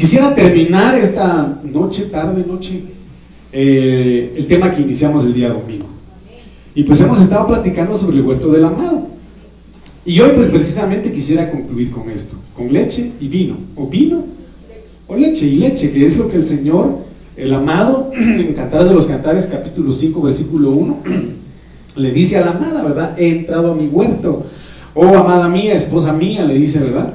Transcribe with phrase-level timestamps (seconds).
[0.00, 2.84] Quisiera terminar esta noche, tarde, noche,
[3.52, 5.84] eh, el tema que iniciamos el día domingo.
[6.74, 9.08] Y pues hemos estado platicando sobre el huerto del amado.
[10.06, 14.24] Y hoy pues precisamente quisiera concluir con esto, con leche y vino, o vino
[15.06, 17.00] o leche y leche, que es lo que el Señor,
[17.36, 20.98] el amado, en Cantares de los Cantares, capítulo 5, versículo 1,
[21.96, 23.18] le dice a la amada, ¿verdad?
[23.18, 24.46] He entrado a mi huerto,
[24.94, 27.12] oh amada mía, esposa mía, le dice, ¿verdad?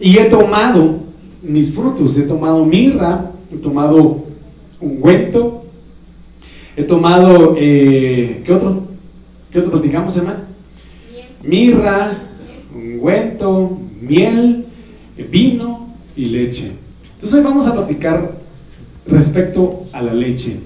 [0.00, 1.09] Y he tomado
[1.42, 4.24] mis frutos, he tomado mirra, he tomado
[4.80, 5.64] ungüento,
[6.76, 8.84] he tomado, eh, ¿qué otro?
[9.50, 10.40] ¿Qué otro platicamos, hermano?
[11.42, 12.12] Mirra,
[12.74, 14.66] ungüento, miel,
[15.30, 16.72] vino y leche.
[17.14, 18.32] Entonces hoy vamos a platicar
[19.06, 20.60] respecto a la leche.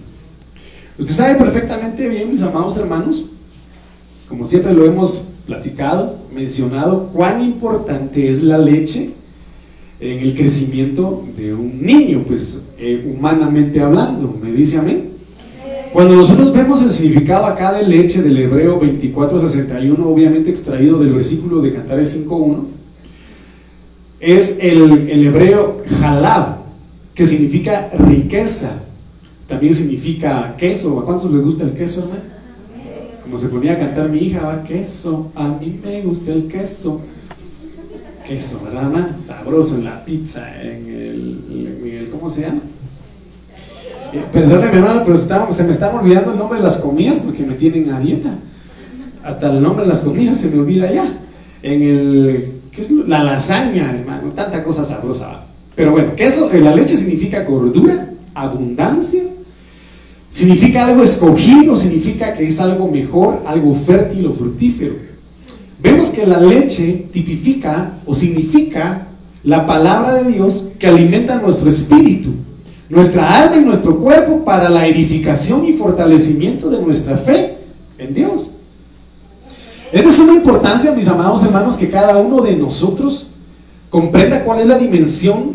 [0.99, 3.31] Usted sabe perfectamente bien, mis amados hermanos,
[4.29, 9.13] como siempre lo hemos platicado, mencionado, cuán importante es la leche
[10.05, 15.09] en el crecimiento de un niño, pues eh, humanamente hablando, me dice amén.
[15.95, 21.63] Cuando nosotros vemos el significado acá de leche del hebreo 2461, obviamente extraído del versículo
[21.63, 22.65] de Cantares 5.1,
[24.21, 26.57] es el, hebreo halab,
[27.15, 28.83] que significa riqueza,
[29.47, 30.99] también significa queso.
[30.99, 32.23] ¿A cuántos les gusta el queso, hermano?
[33.23, 37.01] Como se ponía a cantar mi hija, va queso, a mí me gusta el queso.
[38.27, 39.11] Queso, ¿verdad?
[39.21, 42.61] Sabroso en la pizza, en el, ¿cómo se llama?
[44.15, 45.19] Eh, perdóneme, hermano, pero
[45.53, 48.35] se me estaba olvidando el nombre de las comidas porque me tienen a dieta.
[49.23, 51.05] Hasta el nombre de las comidas se me olvida ya.
[51.63, 55.45] En el, ¿qué es La lasaña, hermano, tanta cosa sabrosa.
[55.75, 59.23] Pero bueno, queso, eh, la leche significa gordura, abundancia,
[60.31, 65.14] significa algo escogido, significa que es algo mejor, algo fértil o fructífero.
[65.85, 69.07] Vemos que la leche tipifica o significa
[69.43, 72.31] la palabra de Dios que alimenta nuestro espíritu,
[72.89, 77.59] nuestra alma y nuestro cuerpo para la edificación y fortalecimiento de nuestra fe
[77.99, 78.53] en Dios.
[79.93, 83.33] Es de suma importancia, mis amados hermanos, que cada uno de nosotros
[83.91, 85.55] comprenda cuál es la dimensión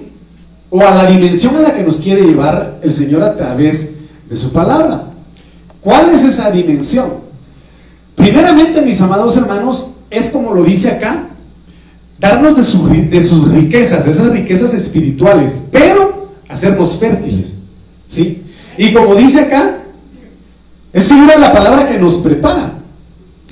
[0.69, 3.95] o a la dimensión a la que nos quiere llevar el Señor a través
[4.29, 5.05] de su palabra.
[5.81, 7.13] ¿Cuál es esa dimensión?
[8.15, 11.27] Primeramente, mis amados hermanos, es como lo dice acá,
[12.19, 17.55] darnos de, sus riquezas, esas riquezas espirituales, pero hacernos fértiles.
[18.07, 18.43] ¿sí?
[18.77, 19.77] Y como dice acá,
[20.91, 22.73] es figura de la palabra que nos prepara.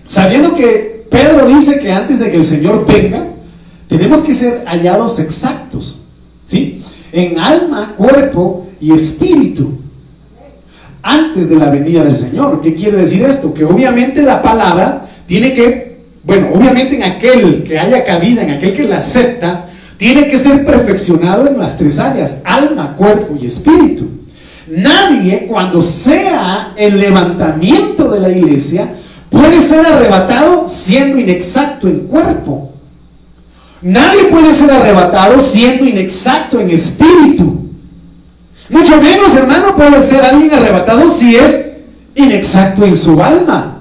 [0.05, 3.25] Sabiendo que Pedro dice que antes de que el Señor venga,
[3.87, 6.01] tenemos que ser hallados exactos.
[6.47, 6.81] ¿sí?
[7.11, 9.79] en alma, cuerpo y espíritu
[11.01, 12.61] antes de la venida del Señor.
[12.61, 13.53] ¿Qué quiere decir esto?
[13.53, 15.86] Que obviamente la palabra tiene que,
[16.27, 20.65] bueno, obviamente en aquel que haya cabida, en aquel que la acepta, tiene que ser
[20.65, 24.09] perfeccionado en las tres áreas, alma, cuerpo y espíritu.
[24.67, 28.89] Nadie cuando sea el levantamiento de la iglesia
[29.29, 32.73] puede ser arrebatado siendo inexacto en cuerpo.
[33.81, 37.69] Nadie puede ser arrebatado siendo inexacto en espíritu.
[38.67, 41.67] Mucho menos, hermano, puede ser alguien arrebatado si es
[42.15, 43.77] inexacto en su alma.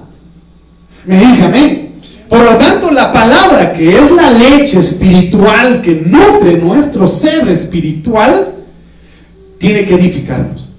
[1.05, 1.86] Me dice amén.
[2.29, 8.53] Por lo tanto, la palabra que es la leche espiritual que nutre nuestro ser espiritual,
[9.57, 10.69] tiene que edificarnos.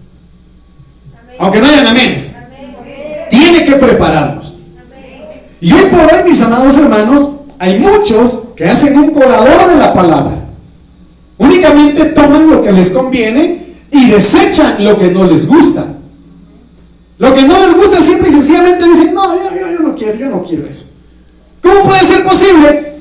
[1.39, 2.17] Aunque no hayan amén.
[3.31, 4.55] Tiene que prepararnos.
[5.61, 9.93] Y hoy por hoy, mis amados hermanos, hay muchos que hacen un colador de la
[9.93, 10.39] palabra.
[11.39, 15.87] Únicamente toman lo que les conviene y desechan lo que no les gusta.
[17.19, 20.45] Lo que no les gusta siempre y sencillamente dicen, no, yo, no quiero, yo no
[20.45, 20.88] quiero eso.
[21.69, 22.93] ¿Cómo puede ser posible?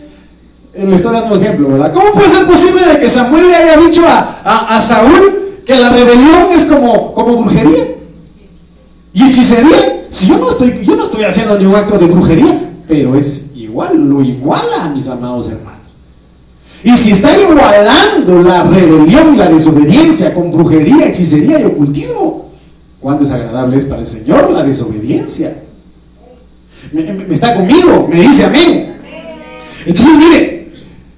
[0.78, 1.94] Le estoy dando un ejemplo, ¿verdad?
[1.94, 6.48] ¿Cómo puede ser posible de que Samuel le haya dicho a, Saúl que la rebelión
[6.52, 7.88] es como, como brujería?
[9.14, 10.06] Y hechicería.
[10.10, 13.98] Si yo no estoy, yo no estoy haciendo ningún acto de brujería, pero es igual,
[14.08, 15.78] lo iguala, mis amados hermanos.
[16.84, 22.52] Y si está igualando la rebelión y la desobediencia con brujería, hechicería y ocultismo,
[23.00, 25.56] cuán desagradable es para el Señor la desobediencia.
[26.92, 28.94] Me, está conmigo, me dice amén.
[29.86, 30.68] Entonces, mire,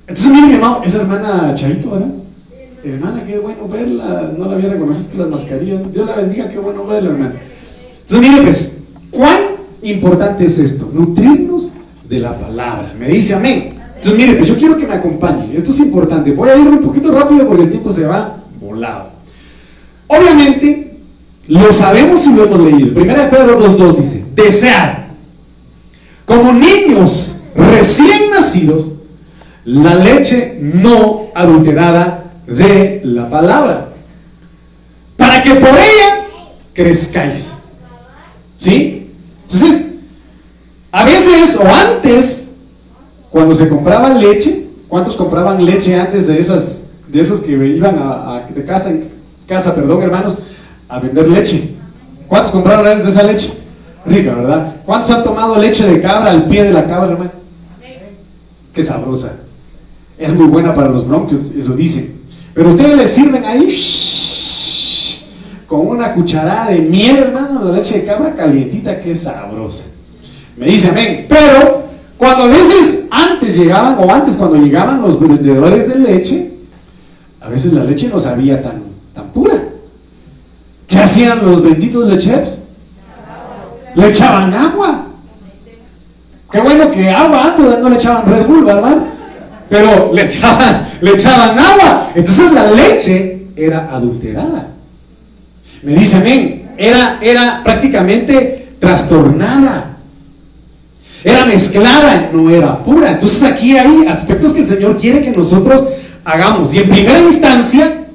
[0.07, 2.09] entonces mire, mi amado, esa hermana Chavito, ¿verdad?
[2.83, 5.93] Hermana, qué bueno verla, no la había reconocido las mascarillas.
[5.93, 7.33] Dios la bendiga, qué bueno verla, hermana.
[8.01, 8.77] Entonces, mire, pues,
[9.11, 9.39] cuán
[9.81, 11.73] importante es esto, nutrirnos
[12.07, 12.93] de la palabra.
[12.97, 13.73] Me dice amén.
[13.95, 15.55] Entonces, mire, pues yo quiero que me acompañe.
[15.55, 16.31] Esto es importante.
[16.31, 19.09] Voy a ir un poquito rápido porque el tiempo se va volado.
[20.07, 20.97] Obviamente,
[21.47, 22.93] lo sabemos y lo hemos leído.
[22.93, 25.08] Primera de Pedro 2.2 dice, desear
[26.29, 28.91] como niños recién nacidos
[29.65, 33.89] la leche no adulterada de la palabra,
[35.17, 36.27] para que por ella
[36.73, 37.55] crezcáis.
[38.59, 39.11] ¿Sí?
[39.43, 39.87] Entonces,
[40.91, 42.49] a veces o antes,
[43.31, 48.45] cuando se compraba leche, ¿cuántos compraban leche antes de esas, de esos que iban a,
[48.53, 49.09] de casa en
[49.47, 50.37] casa, perdón, hermanos,
[50.89, 51.75] a vender leche?
[52.27, 53.68] ¿Cuántos compraron de esa leche?
[54.05, 54.75] Rica, ¿verdad?
[54.85, 57.31] ¿Cuántos han tomado leche de cabra al pie de la cabra, hermano?
[58.73, 59.33] Qué sabrosa.
[60.17, 62.13] Es muy buena para los bronquios, eso dicen.
[62.53, 63.67] Pero ustedes le sirven ahí
[65.67, 69.83] con una cucharada de miel, hermano, de leche de cabra calientita, qué sabrosa.
[70.57, 71.25] Me dice amén.
[71.29, 71.83] Pero
[72.17, 76.53] cuando a veces antes llegaban, o antes cuando llegaban los vendedores de leche,
[77.39, 78.81] a veces la leche no sabía tan,
[79.13, 79.55] tan pura.
[80.87, 82.59] ¿Qué hacían los benditos lecheros?
[83.95, 85.05] Le echaban agua.
[86.51, 88.97] Qué bueno que agua antes no le echaban Red Bull, ¿verdad?
[89.69, 92.11] Pero le echaban, le echaban agua.
[92.15, 94.67] Entonces la leche era adulterada.
[95.83, 96.69] Me dice amén.
[96.77, 99.97] Era, era prácticamente trastornada.
[101.23, 103.11] Era mezclada, no era pura.
[103.11, 105.85] Entonces aquí hay aspectos que el Señor quiere que nosotros
[106.23, 106.73] hagamos.
[106.73, 108.05] Y en primera instancia,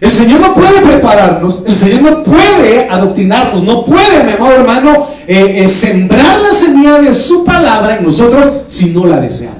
[0.00, 5.08] el Señor no puede prepararnos, el Señor no puede adoctrinarnos, no puede, mi amado hermano,
[5.26, 9.58] eh, eh, sembrar la semilla de su palabra en nosotros si no la deseamos.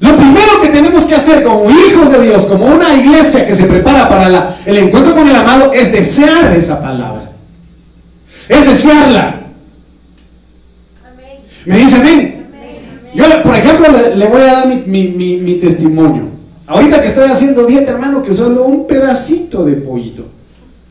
[0.00, 3.64] Lo primero que tenemos que hacer como hijos de Dios, como una iglesia que se
[3.64, 7.30] prepara para el encuentro con el amado, es desear esa palabra.
[8.48, 9.40] Es desearla.
[11.66, 12.46] Me dice amén.
[13.14, 13.86] Yo, por ejemplo,
[14.16, 16.41] le, voy a dar mi testimonio.
[16.66, 20.24] Ahorita que estoy haciendo dieta, hermano, que solo un pedacito de pollito,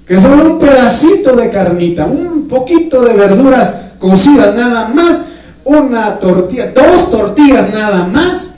[0.05, 5.21] que solo un pedacito de carnita, un poquito de verduras cocidas nada más,
[5.63, 8.55] una tortilla, dos tortillas nada más,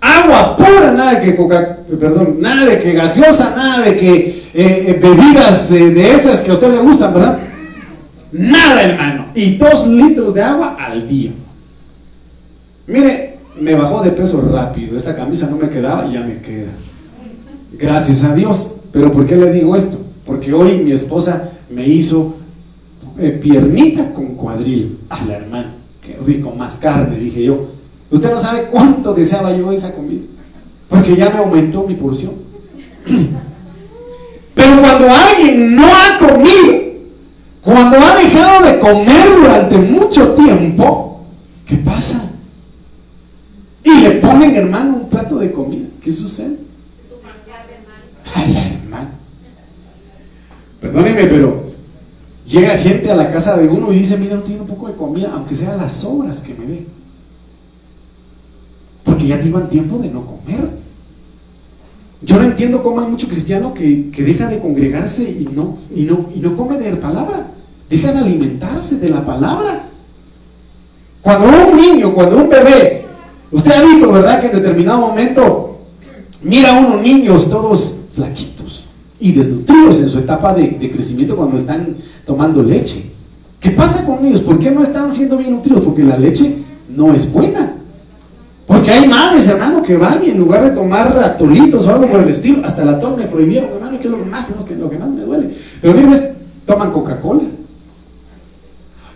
[0.00, 4.14] agua pura, nada de que coca, perdón, nada de que gaseosa, nada de que
[4.52, 7.38] eh, eh, bebidas de esas que a usted le gustan, ¿verdad?
[8.32, 9.26] Nada, hermano.
[9.34, 11.32] Y dos litros de agua al día.
[12.86, 13.29] Mire,
[13.60, 14.96] me bajó de peso rápido.
[14.96, 16.70] Esta camisa no me quedaba y ya me queda.
[17.78, 18.68] Gracias a Dios.
[18.92, 19.98] Pero ¿por qué le digo esto?
[20.26, 22.36] Porque hoy mi esposa me hizo
[23.18, 24.98] eh, piernita con cuadril.
[25.08, 25.72] A la hermana,
[26.04, 27.68] qué rico, más carne, dije yo.
[28.10, 30.22] Usted no sabe cuánto deseaba yo esa comida.
[30.88, 32.32] Porque ya me aumentó mi porción.
[34.54, 36.80] Pero cuando alguien no ha comido,
[37.62, 41.24] cuando ha dejado de comer durante mucho tiempo,
[41.66, 42.29] ¿qué pasa?
[43.82, 45.86] Y le ponen, hermano, un plato de comida.
[46.02, 46.56] ¿Qué sucede?
[48.34, 49.08] Ay, hermano.
[50.80, 51.64] Perdóneme, pero
[52.46, 54.94] llega gente a la casa de uno y dice, mira, no tiene un poco de
[54.94, 56.86] comida, aunque sea las sobras que me dé.
[59.04, 60.68] Porque ya llevan tiempo de no comer.
[62.22, 66.02] Yo no entiendo cómo hay mucho cristiano que, que deja de congregarse y no, y,
[66.02, 67.46] no, y no come de la palabra.
[67.88, 69.86] Deja de alimentarse de la palabra.
[71.22, 72.99] Cuando un niño, cuando un bebé
[73.52, 74.40] Usted ha visto, ¿verdad?
[74.40, 75.78] Que en determinado momento
[76.42, 78.86] mira a unos niños todos flaquitos
[79.18, 83.10] y desnutridos en su etapa de, crecimiento cuando están tomando leche.
[83.58, 84.40] ¿Qué pasa con ellos?
[84.40, 85.84] ¿Por qué no están siendo bien nutridos?
[85.84, 86.58] Porque la leche
[86.88, 87.74] no es buena.
[88.66, 92.20] Porque hay madres, hermano, que van y en lugar de tomar atolitos o algo por
[92.20, 94.96] el estilo, hasta el atol me prohibieron, hermano, que es lo que más, lo que
[94.96, 95.54] más me duele.
[95.82, 96.18] Pero miren,
[96.64, 97.42] toman Coca-Cola.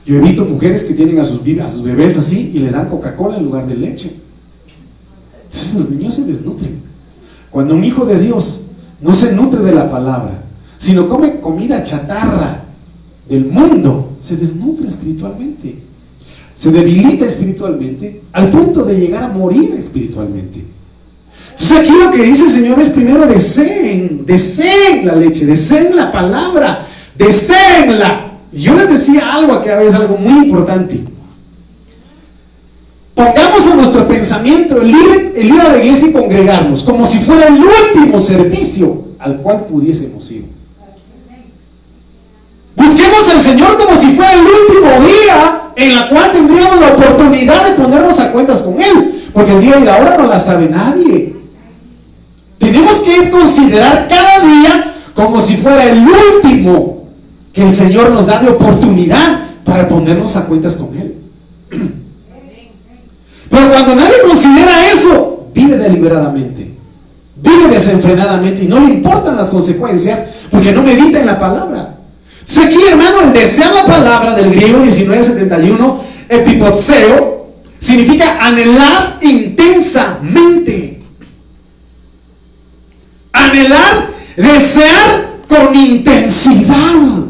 [0.07, 3.45] Yo he visto mujeres que tienen a sus, bebés así y les dan Coca-Cola en
[3.45, 4.15] lugar de leche.
[5.47, 6.79] Entonces los niños se desnutren.
[7.51, 8.63] Cuando un hijo de Dios
[9.01, 10.43] no se nutre de la palabra,
[10.77, 12.65] sino come comida chatarra
[13.29, 15.77] del mundo, se desnutre espiritualmente.
[16.55, 20.65] Se debilita espiritualmente al punto de llegar a morir espiritualmente.
[21.53, 26.13] Entonces aquí lo que dice el Señor es primero deseen, deseen la leche, deseen la
[26.13, 28.24] palabra, deseenla.
[28.55, 31.03] Y yo les decía algo que veces algo muy importante.
[33.15, 37.19] Pongamos en nuestro pensamiento el ir, el ir a la iglesia y congregarnos como si
[37.19, 40.47] fuera el último servicio al cual pudiésemos ir.
[42.77, 47.69] Busquemos al Señor como si fuera el último día en la cual tendríamos la oportunidad
[47.69, 49.31] de ponernos a cuentas con Él.
[49.33, 51.35] Porque el día y la hora no la sabe nadie.
[52.59, 57.04] Tenemos que considerar cada día como si fuera el último
[57.55, 61.15] que el Señor nos da de oportunidad para ponernos a cuentas con Él.
[63.49, 66.75] Pero cuando nadie considera eso, vive deliberadamente,
[67.37, 71.95] vive desenfrenadamente y no le importan las consecuencias porque no medita en la palabra.
[72.41, 77.47] Entonces aquí, hermano, el desear la palabra del griego 1971, epipotseo,
[77.79, 80.95] significa anhelar intensamente.
[83.35, 87.24] anhelar, desear con intensidad.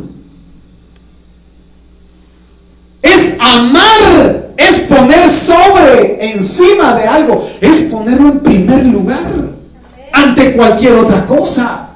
[3.04, 9.20] Es amar, es poner sobre, encima de algo, es ponerlo en primer lugar
[10.11, 11.90] ante cualquier otra cosa.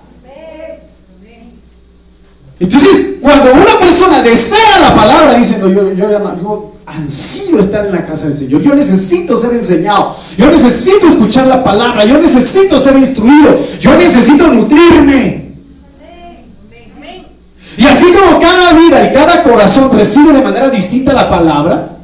[2.61, 7.93] Entonces, cuando una persona desea la palabra, dice, no, yo, yo, yo ansío estar en
[7.93, 12.79] la casa del Señor, yo necesito ser enseñado, yo necesito escuchar la palabra, yo necesito
[12.79, 15.48] ser instruido, yo necesito nutrirme.
[17.79, 21.97] Y así como cada vida y cada corazón recibe de manera distinta la palabra,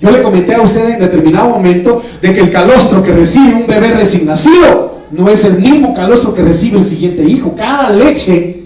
[0.00, 3.66] yo le comenté a usted en determinado momento de que el calostro que recibe un
[3.66, 7.54] bebé recién nacido no es el mismo calostro que recibe el siguiente hijo.
[7.54, 8.62] Cada leche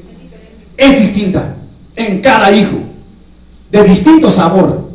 [0.77, 1.57] es distinta
[1.97, 2.77] en cada hijo,
[3.73, 4.89] de distinto sabor.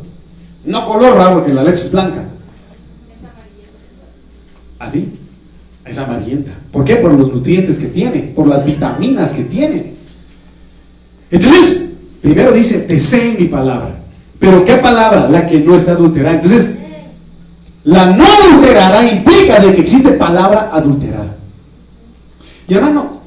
[0.64, 2.24] No color raro, porque la leche es blanca.
[4.78, 5.12] ¿Así?
[5.84, 6.52] Es amarillenta.
[6.72, 6.96] ¿Por qué?
[6.96, 9.97] Por los nutrientes que tiene, por las vitaminas que tiene.
[11.30, 11.90] Entonces,
[12.22, 13.98] primero dice, deseen mi palabra.
[14.38, 15.28] Pero ¿qué palabra?
[15.28, 16.36] La que no está adulterada.
[16.36, 16.76] Entonces,
[17.84, 21.36] la no adulterada implica de que existe palabra adulterada.
[22.68, 23.18] Y hermano,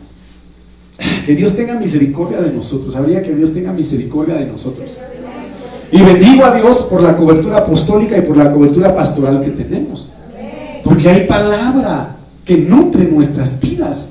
[1.25, 2.95] que Dios tenga misericordia de nosotros.
[2.95, 4.97] Habría que Dios tenga misericordia de nosotros.
[5.91, 10.09] Y bendigo a Dios por la cobertura apostólica y por la cobertura pastoral que tenemos.
[10.83, 12.15] Porque hay palabra
[12.45, 14.09] que nutre nuestras vidas.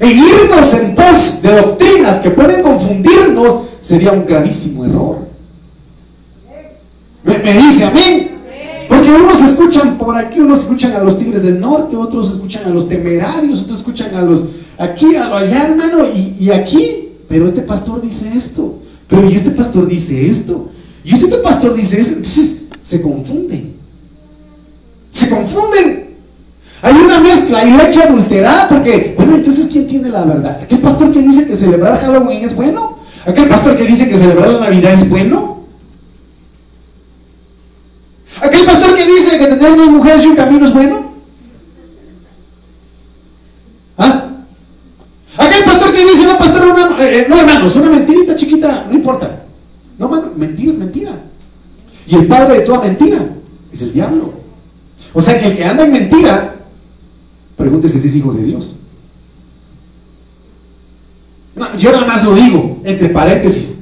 [0.00, 5.18] E irnos en pos de doctrinas que pueden confundirnos sería un gravísimo error.
[7.22, 8.30] Me, dice amén.
[8.88, 12.70] Porque unos escuchan por aquí, unos escuchan a los tigres del norte, otros escuchan a
[12.70, 14.46] los temerarios, otros escuchan a los
[14.78, 17.10] aquí, a los allá, hermano, y, y aquí.
[17.28, 18.76] Pero este pastor dice esto.
[19.06, 20.70] Pero y este pastor dice esto.
[21.04, 22.16] Y este pastor dice esto.
[22.16, 23.74] Entonces se confunden.
[25.12, 26.09] Se confunden.
[26.82, 30.60] Hay una mezcla y leche adulterada porque, bueno, entonces ¿quién tiene la verdad?
[30.62, 32.98] ¿Aquel pastor que dice que celebrar Halloween es bueno?
[33.26, 35.60] ¿Aquel pastor que dice que celebrar la Navidad es bueno?
[38.40, 41.12] ¿Aquel pastor que dice que tener dos mujeres y un camino es bueno?
[43.98, 44.24] ¿Ah?
[45.36, 48.94] Aquel pastor que dice, no, pastor, una, eh, eh, no hermanos, una mentirita chiquita, no
[48.94, 49.42] importa.
[49.98, 51.12] No, mano, mentira es mentira.
[52.06, 53.18] Y el padre de toda mentira
[53.70, 54.32] es el diablo.
[55.12, 56.54] O sea que el que anda en mentira
[57.60, 58.76] Pregúntese si es hijo de Dios.
[61.78, 63.76] yo nada más lo digo, entre paréntesis.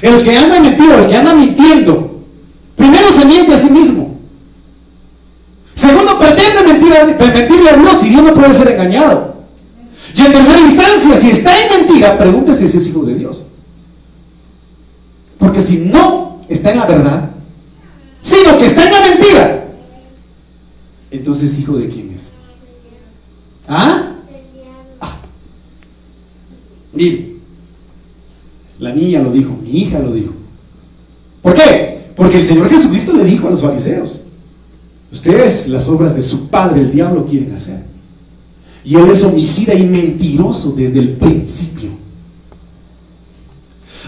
[0.00, 2.22] El que anda mentido, el que anda mintiendo,
[2.76, 4.16] primero se miente a sí mismo.
[5.74, 9.34] Segundo, pretende mentir mentirle a Dios y Dios no puede ser engañado.
[10.14, 13.44] Y en tercera instancia, si está en mentira, pregúntese si es hijo de Dios.
[15.38, 17.30] Porque si no está en la verdad,
[18.22, 19.64] sino que está en la mentira,
[21.10, 22.39] entonces hijo de quién es.
[23.72, 24.14] ¿Ah?
[25.00, 25.16] ah.
[26.92, 27.36] Mire,
[28.80, 30.32] la niña lo dijo, mi hija lo dijo.
[31.40, 32.00] ¿Por qué?
[32.16, 34.20] Porque el Señor Jesucristo le dijo a los fariseos,
[35.12, 37.84] ustedes las obras de su padre, el diablo, quieren hacer.
[38.84, 41.90] Y él es homicida y mentiroso desde el principio.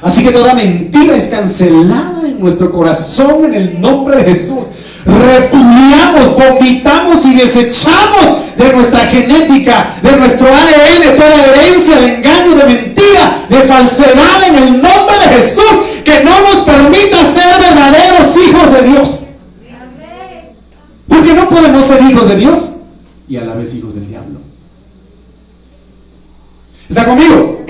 [0.02, 4.64] Así que toda mentira es cancelada en nuestro corazón en el nombre de Jesús
[5.04, 12.64] repudiamos, vomitamos y desechamos de nuestra genética, de nuestro ADN, toda herencia de engaño, de
[12.64, 15.64] mentira, de falsedad en el nombre de Jesús,
[16.04, 19.20] que no nos permita ser verdaderos hijos de Dios.
[21.08, 22.72] Porque no podemos ser hijos de Dios
[23.28, 24.40] y a la vez hijos del diablo.
[26.88, 27.64] ¿Está conmigo?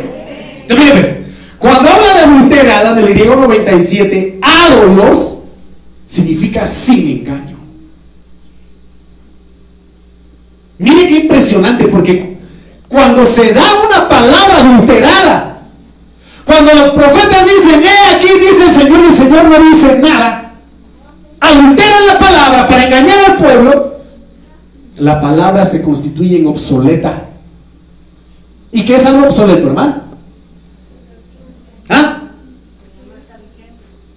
[0.66, 1.16] Pues,
[1.58, 5.41] cuando habla de adulterada del griego 97, ádolos,
[6.12, 7.56] significa sin engaño.
[10.78, 12.36] Mire qué impresionante, porque
[12.86, 15.62] cuando se da una palabra adulterada,
[16.44, 20.52] cuando los profetas dicen, eh, aquí dice el Señor y el Señor no dice nada,
[21.40, 23.96] adulteran la palabra para engañar al pueblo,
[24.98, 27.28] la palabra se constituye en obsoleta.
[28.70, 30.02] ¿Y qué es algo obsoleto, hermano?
[31.88, 32.24] ¿Ah?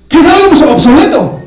[0.09, 1.45] ¿Qué es algo obsoleto?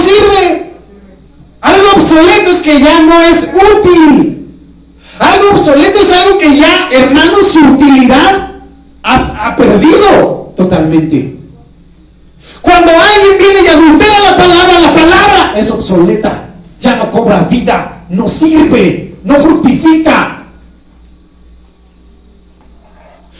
[0.00, 0.70] sirve.
[1.60, 4.46] Algo obsoleto es que ya no es útil.
[5.18, 8.52] Algo obsoleto es algo que ya, hermano, su utilidad
[9.02, 11.36] ha, ha perdido totalmente.
[12.62, 16.50] Cuando alguien viene y adultera la palabra, la palabra es obsoleta.
[16.80, 20.44] Ya no cobra vida, no sirve, no fructifica.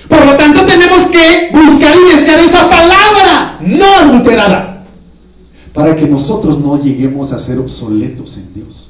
[0.08, 4.84] Por lo tanto, tenemos que buscar y desear esa palabra no adulterada
[5.72, 8.89] para que nosotros no lleguemos a ser obsoletos en Dios.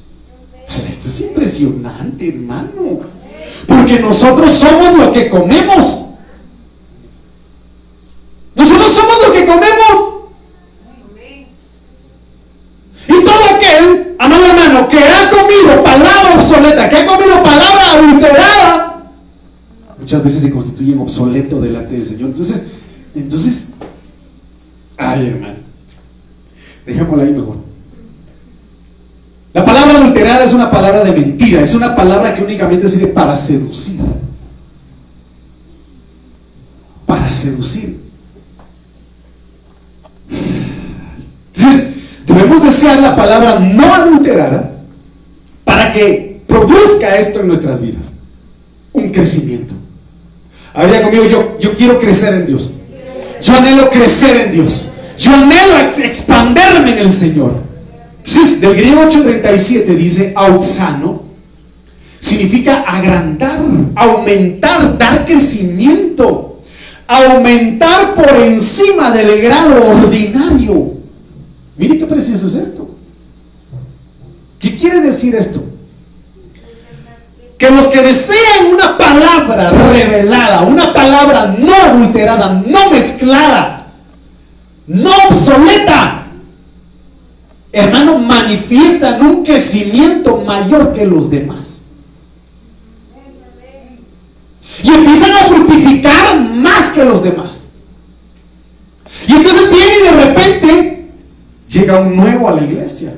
[0.89, 3.01] Esto es impresionante, hermano.
[3.67, 6.07] Porque nosotros somos lo que comemos.
[8.55, 10.11] Nosotros somos lo que comemos.
[13.09, 19.03] Y todo aquel, amado hermano, que ha comido palabra obsoleta, que ha comido palabra adulterada,
[19.99, 22.31] muchas veces se constituye en obsoleto delante del Señor.
[22.31, 22.65] Entonces,
[23.15, 23.71] entonces,
[24.97, 25.57] ay hermano,
[26.87, 27.70] dejémosla ahí mejor.
[30.11, 34.01] Adulterada es una palabra de mentira, es una palabra que únicamente sirve para seducir.
[37.07, 37.97] Para seducir.
[41.55, 41.91] Entonces,
[42.27, 44.73] debemos desear la palabra no adulterada
[45.65, 48.07] para que produzca esto en nuestras vidas.
[48.93, 49.75] Un crecimiento.
[50.75, 52.75] Habría conmigo, yo, yo quiero crecer en Dios.
[53.41, 54.91] Yo anhelo crecer en Dios.
[55.17, 57.70] Yo anhelo expanderme en el Señor.
[58.61, 61.23] Del griego 837 dice auxano,
[62.19, 63.61] significa agrandar,
[63.95, 66.61] aumentar, dar crecimiento,
[67.07, 70.93] aumentar por encima del grado ordinario.
[71.79, 72.91] Mire qué precioso es esto.
[74.59, 75.65] ¿Qué quiere decir esto?
[77.57, 83.87] Que los que desean una palabra revelada, una palabra no adulterada, no mezclada,
[84.87, 86.20] no obsoleta,
[87.73, 91.83] hermano, manifiestan un crecimiento mayor que los demás.
[94.83, 97.69] Y empiezan a fructificar más que los demás.
[99.27, 101.11] Y entonces viene y de repente
[101.69, 103.15] llega un nuevo a la iglesia.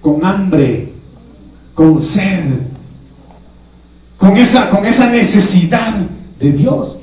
[0.00, 0.92] Con hambre,
[1.74, 2.44] con sed,
[4.16, 5.94] con esa, con esa necesidad
[6.38, 7.00] de Dios.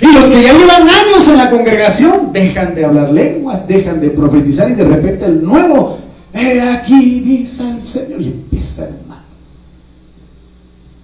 [0.00, 4.10] Y los que ya llevan años en la congregación dejan de hablar lenguas, dejan de
[4.10, 5.98] profetizar y de repente el nuevo,
[6.32, 9.22] he aquí dice el Señor y empieza hermano.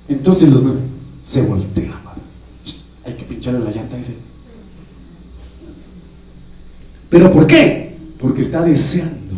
[0.09, 0.83] Entonces los nuevos
[1.23, 2.07] se voltean.
[3.05, 4.17] Hay que pincharle la llanta ese.
[7.09, 7.97] ¿Pero por qué?
[8.19, 9.37] Porque está deseando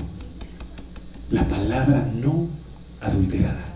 [1.30, 2.46] la palabra no
[3.00, 3.68] adulterada.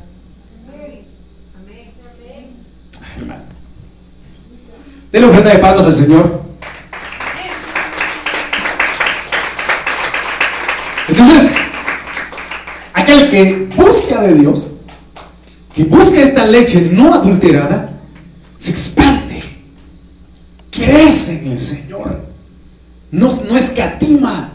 [3.16, 3.61] hermano.
[5.12, 6.40] Denle ofrenda de palmas al Señor.
[11.06, 11.50] Entonces,
[12.94, 14.68] aquel que busca de Dios,
[15.76, 17.92] que busca esta leche no adulterada,
[18.56, 19.40] se expande,
[20.70, 22.18] crece en el Señor,
[23.10, 24.48] no, no escatima.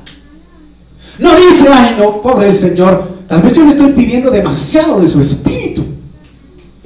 [1.19, 5.21] No dice, ay no, pobre Señor, tal vez yo le estoy pidiendo demasiado de su
[5.21, 5.46] espíritu.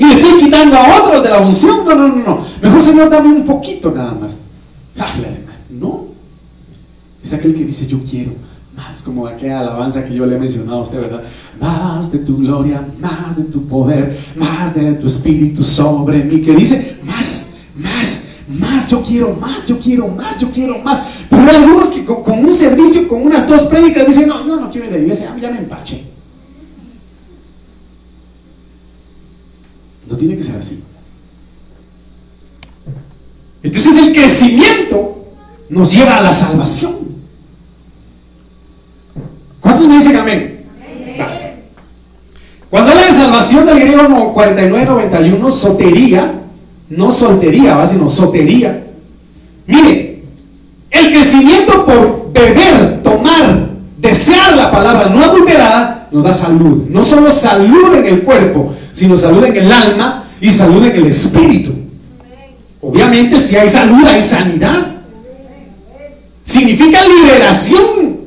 [0.01, 1.85] Y le estoy quitando a otros de la unción.
[1.85, 2.45] No, no, no, no.
[2.59, 4.35] Mejor Señor, dame un poquito nada más.
[5.69, 6.05] No.
[7.23, 8.31] Es aquel que dice, yo quiero
[8.75, 11.21] más, como aquella alabanza que yo le he mencionado a usted, ¿verdad?
[11.59, 16.41] Más de tu gloria, más de tu poder, más de tu espíritu sobre mí.
[16.41, 20.99] Que dice, más, más, más, yo quiero más, yo quiero más, yo quiero más.
[21.29, 24.71] Pero hay algunos que con, un servicio, con unas dos prédicas, dicen, no, yo no
[24.71, 26.10] quiero ir a la iglesia, ya me empaché.
[30.11, 30.83] No tiene que ser así.
[33.63, 35.25] Entonces el crecimiento
[35.69, 36.97] nos lleva a la salvación.
[39.61, 40.65] ¿Cuántos me dicen amén?
[42.69, 46.41] Cuando habla de salvación del griego 49-91, sotería,
[46.89, 48.83] no soltería, sino sotería.
[49.65, 50.23] Mire,
[50.89, 55.70] el crecimiento por beber, tomar, desear la palabra no adulterada,
[56.11, 56.87] nos da salud.
[56.89, 61.07] No solo salud en el cuerpo, sino salud en el alma y salud en el
[61.07, 61.71] espíritu.
[62.81, 64.95] Obviamente si hay salud hay sanidad.
[66.43, 68.19] Significa liberación.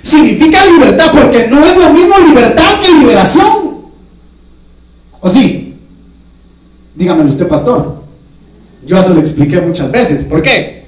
[0.00, 3.76] Significa libertad, porque no es lo mismo libertad que liberación.
[5.20, 5.74] ¿O sí?
[6.94, 8.02] Dígamelo usted, pastor.
[8.86, 10.24] Yo se lo expliqué muchas veces.
[10.24, 10.86] ¿Por qué?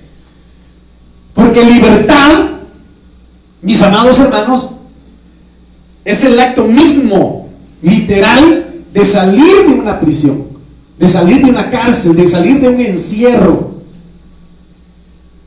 [1.35, 2.31] Porque libertad,
[3.61, 4.71] mis amados hermanos,
[6.09, 7.51] es el acto mismo,
[7.83, 10.43] literal, de salir de una prisión,
[10.99, 13.75] de salir de una cárcel, de salir de un encierro.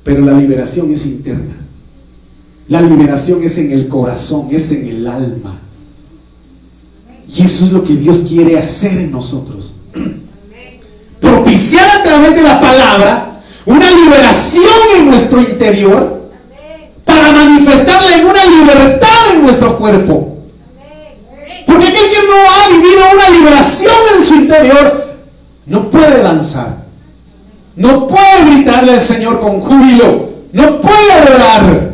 [0.04, 1.56] Pero la liberación es interna.
[2.68, 5.58] La liberación es en el corazón, es en el alma.
[7.28, 9.74] Y eso es lo que Dios quiere hacer en nosotros.
[11.20, 14.66] Propiciar a través de la palabra una liberación
[15.00, 16.30] en nuestro interior
[17.04, 20.31] para manifestarla en una libertad en nuestro cuerpo.
[22.32, 25.12] No ha vivido una liberación en su interior
[25.66, 26.78] no puede danzar.
[27.76, 30.30] No puede gritarle al Señor con júbilo.
[30.52, 31.92] No puede adorar.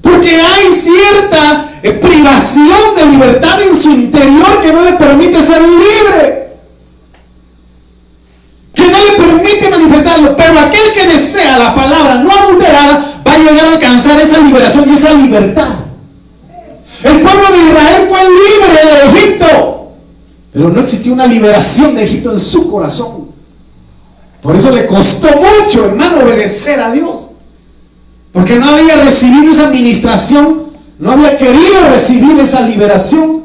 [0.00, 5.60] Porque hay cierta eh, privación de libertad en su interior que no le permite ser
[5.60, 6.48] libre.
[8.74, 10.36] Que no le permite manifestarlo.
[10.36, 14.88] Pero aquel que desea la palabra no adulterada va a llegar a alcanzar esa liberación
[14.88, 15.87] y esa libertad.
[17.02, 19.92] El pueblo de Israel fue libre de Egipto.
[20.52, 23.28] Pero no existió una liberación de Egipto en su corazón.
[24.42, 27.28] Por eso le costó mucho, hermano, obedecer a Dios.
[28.32, 33.44] Porque no había recibido esa administración, no había querido recibir esa liberación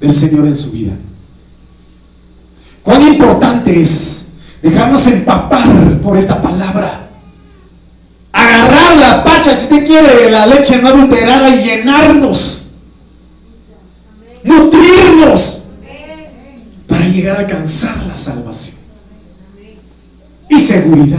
[0.00, 0.92] del Señor en su vida.
[2.82, 4.28] Cuán importante es
[4.62, 7.08] dejarnos empapar por esta palabra.
[8.32, 8.98] Agarrar
[9.52, 12.70] si usted quiere, la leche no adulterada y llenarnos.
[14.42, 15.64] Nutrirnos
[16.88, 18.76] para llegar a alcanzar la salvación
[20.48, 21.18] y seguridad.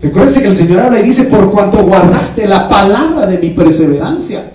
[0.00, 4.52] Recuérdense que el Señor habla y dice, por cuanto guardaste la palabra de mi perseverancia,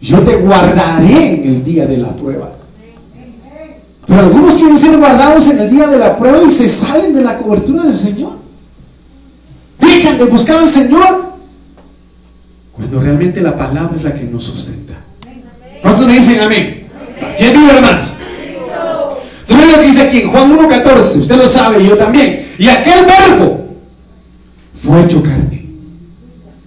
[0.00, 2.52] yo te guardaré en el día de la prueba.
[4.06, 7.22] Pero algunos quieren ser guardados en el día de la prueba y se salen de
[7.22, 8.32] la cobertura del Señor.
[9.80, 11.33] Dejan de buscar al Señor
[12.76, 14.94] cuando realmente la palabra es la que nos sustenta.
[15.82, 16.86] ¿Cuántos me dicen amén?
[17.36, 18.08] ¿Quién vive, hermanos?
[19.44, 21.20] ¿Saben lo que dice aquí en Juan 1.14?
[21.20, 22.46] Usted lo sabe, yo también.
[22.58, 23.76] Y aquel verbo
[24.82, 25.66] fue hecho carne.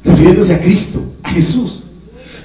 [0.04, 1.84] Refiriéndose a Cristo, a Jesús.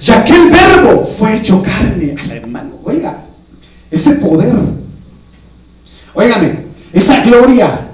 [0.05, 2.15] Y aquel verbo fue hecho carne.
[2.21, 3.23] A la hermano, oiga,
[3.89, 4.53] ese poder.
[6.13, 7.87] Óigame, esa gloria.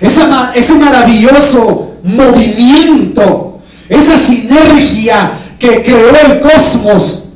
[0.00, 3.45] Esa, ese maravilloso movimiento.
[3.88, 7.26] Esa sinergia que creó el cosmos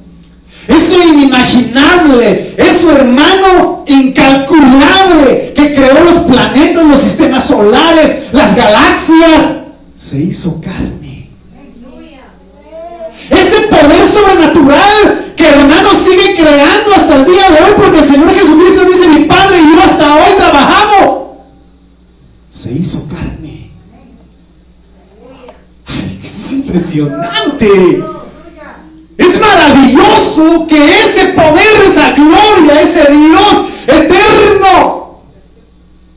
[0.70, 9.50] eso inimaginable, eso hermano incalculable que creó los planetas, los sistemas solares, las galaxias,
[9.96, 11.28] se hizo carne.
[13.30, 18.32] Ese poder sobrenatural que hermano sigue creando hasta el día de hoy porque el Señor
[18.32, 21.18] Jesucristo dice, mi Padre y yo hasta hoy trabajamos.
[22.48, 23.70] Se hizo carne.
[25.86, 26.28] Ay, es
[26.70, 28.04] impresionante.
[29.18, 35.20] Es maravilloso que ese poder, esa gloria, ese Dios eterno,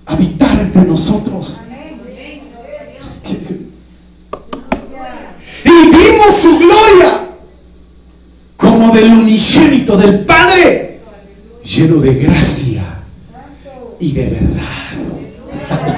[0.05, 1.61] habitar entre nosotros.
[5.65, 7.21] Y vimos su gloria
[8.57, 10.99] como del unigénito del Padre,
[11.63, 12.83] lleno de gracia
[13.97, 14.83] y de verdad.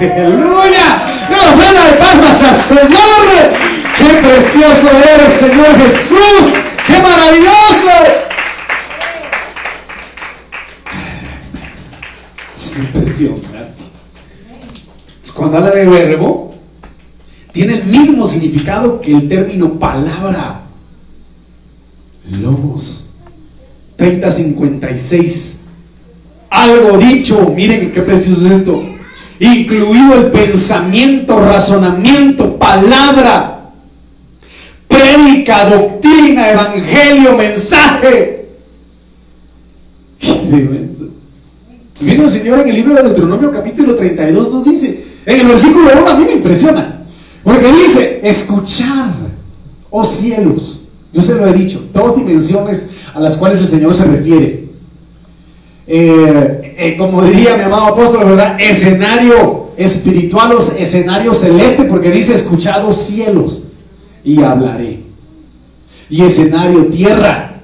[0.00, 1.16] Aleluya.
[1.30, 3.75] No, de palmas al Señor.
[3.98, 6.52] Qué precioso eres, Señor Jesús.
[6.86, 7.90] ¡Qué maravilloso!
[12.54, 13.46] Es impresionante.
[15.34, 16.54] Cuando habla de verbo,
[17.52, 20.60] tiene el mismo significado que el término palabra.
[22.30, 23.10] Logos.
[23.96, 25.60] 3056.
[26.50, 27.50] Algo dicho.
[27.54, 28.82] Miren qué precioso es esto.
[29.38, 33.55] Incluido el pensamiento, razonamiento, palabra
[34.96, 38.46] prédica, doctrina, evangelio, mensaje.
[40.18, 41.08] tremendo.
[42.00, 46.08] El Señor en el libro de Deuteronomio capítulo 32 nos dice, en el versículo 1
[46.08, 47.02] a mí me impresiona,
[47.42, 49.10] porque dice, escuchad,
[49.90, 50.82] oh cielos,
[51.12, 54.66] yo se lo he dicho, dos dimensiones a las cuales el Señor se refiere.
[55.88, 58.60] Eh, eh, como diría mi amado apóstol, ¿verdad?
[58.60, 63.65] Escenario espiritual escenario celeste, porque dice, escuchad, oh cielos
[64.26, 65.00] y hablaré.
[66.10, 67.54] Y escenario tierra,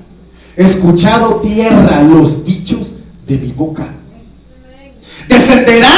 [0.56, 2.94] escuchado tierra los dichos
[3.26, 3.86] de mi boca.
[5.28, 5.90] Descenderá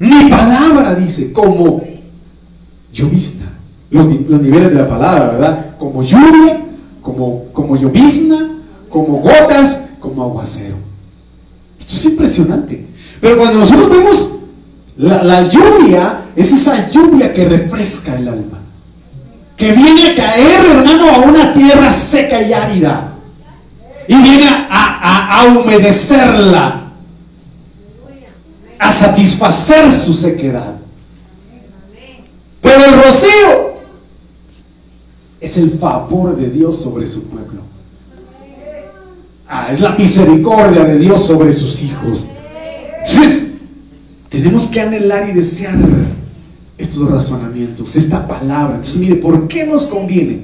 [0.00, 1.82] mi palabra, dice, como
[2.92, 3.46] llovizna.
[3.88, 5.76] Los, los, niveles de la palabra, ¿verdad?
[5.78, 6.64] Como lluvia,
[7.00, 10.74] como, como llovizna, como gotas, como aguacero.
[11.78, 12.84] Esto es impresionante.
[13.20, 14.38] Pero cuando nosotros vemos
[14.96, 18.65] la, la lluvia, es esa lluvia que refresca el alma
[19.56, 23.12] que viene a caer, hermano, a una tierra seca y árida.
[24.06, 26.82] Y viene a, humedecerla,
[28.78, 30.74] a satisfacer su sequedad.
[32.60, 33.76] Pero el rocío
[35.40, 37.62] es el favor de Dios sobre su pueblo.
[39.48, 42.26] Ah, es la misericordia de Dios sobre sus hijos.
[43.06, 43.44] Entonces,
[44.28, 45.74] tenemos que anhelar y desear
[46.78, 48.76] estos razonamientos, esta palabra.
[48.76, 50.40] Entonces, mire, ¿por qué nos conviene?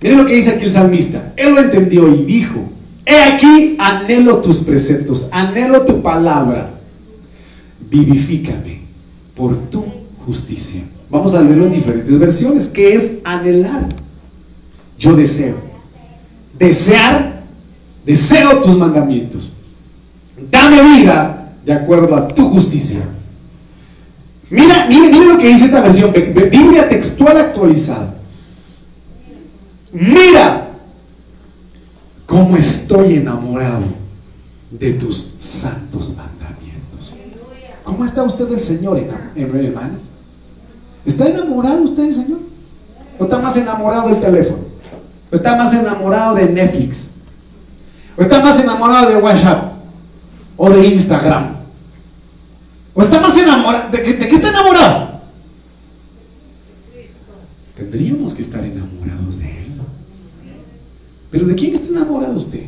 [0.00, 1.32] Mire lo que dice aquí el salmista.
[1.36, 2.60] Él lo entendió y dijo,
[3.04, 6.70] he aquí, anhelo tus preceptos, anhelo tu palabra,
[7.90, 8.80] vivifícame
[9.34, 9.84] por tu
[10.24, 10.82] justicia.
[11.10, 12.68] Vamos a leerlo en diferentes versiones.
[12.68, 13.88] ¿Qué es anhelar?
[14.98, 15.56] yo deseo.
[16.58, 17.42] Desear,
[18.04, 19.52] deseo tus mandamientos.
[20.50, 23.00] Dame vida de acuerdo a tu justicia.
[24.50, 28.14] Mira, mira, mira lo que dice esta versión, Biblia textual actualizada.
[29.92, 30.68] Mira
[32.26, 33.84] cómo estoy enamorado
[34.70, 37.16] de tus santos mandamientos.
[37.84, 38.98] ¿Cómo está usted del Señor,
[39.34, 39.98] hermano?
[41.04, 42.38] ¿Está enamorado usted del Señor?
[43.18, 44.60] ¿O está más enamorado del teléfono?
[45.30, 47.08] ¿O está más enamorado de Netflix?
[48.16, 49.72] ¿O está más enamorado de WhatsApp?
[50.56, 51.57] ¿O de Instagram?
[52.98, 53.92] ¿O está más enamorado?
[53.92, 55.20] ¿De, qué está enamorado?
[57.76, 59.72] Tendríamos que estar enamorados de Él.
[61.30, 62.64] Pero ¿de quién está enamorado usted?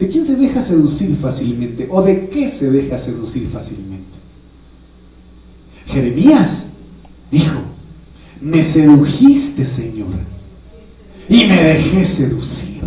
[0.00, 1.86] ¿De quién se deja seducir fácilmente?
[1.92, 4.18] ¿O de qué se deja seducir fácilmente?
[5.86, 6.70] Jeremías
[7.30, 7.60] dijo,
[8.40, 10.08] me sedujiste, Señor,
[11.28, 12.80] y me dejé seducir.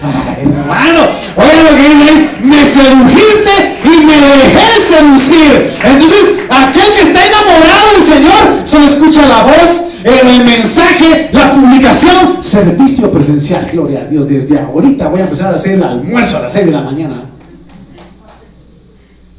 [0.40, 5.76] hermano, oiga lo que dice me sedujiste y me dejé seducir.
[5.84, 12.42] Entonces, aquel que está enamorado del Señor solo escucha la voz, el mensaje, la publicación,
[12.42, 13.66] servicio presencial.
[13.70, 16.66] Gloria a Dios, desde ahorita voy a empezar a hacer el almuerzo a las 6
[16.66, 17.16] de la mañana.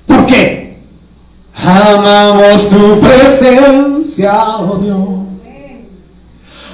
[0.06, 0.78] ¿Por qué?
[1.56, 5.08] Amamos tu presencia, oh Dios.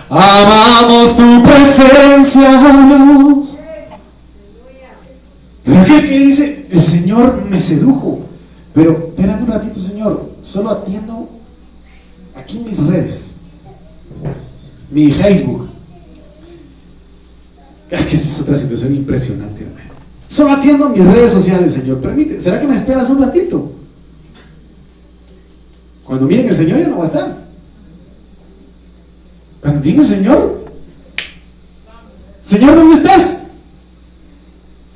[0.10, 3.58] Amamos tu presencia, oh Dios.
[5.68, 8.22] Pero qué que dice, el Señor me sedujo.
[8.74, 11.30] Pero espérame un ratito, Señor, solo atiendo
[12.36, 13.34] aquí mis redes,
[14.90, 15.68] mi Facebook.
[17.90, 19.92] Es que es otra situación impresionante, hermano.
[20.28, 22.00] Solo atiendo mis redes sociales, Señor.
[22.00, 23.74] Permite, ¿será que me esperas un ratito?
[26.06, 27.38] Cuando miren el Señor ya no va a estar.
[29.60, 30.64] Cuando viene el Señor,
[32.42, 33.47] Señor, ¿dónde estás?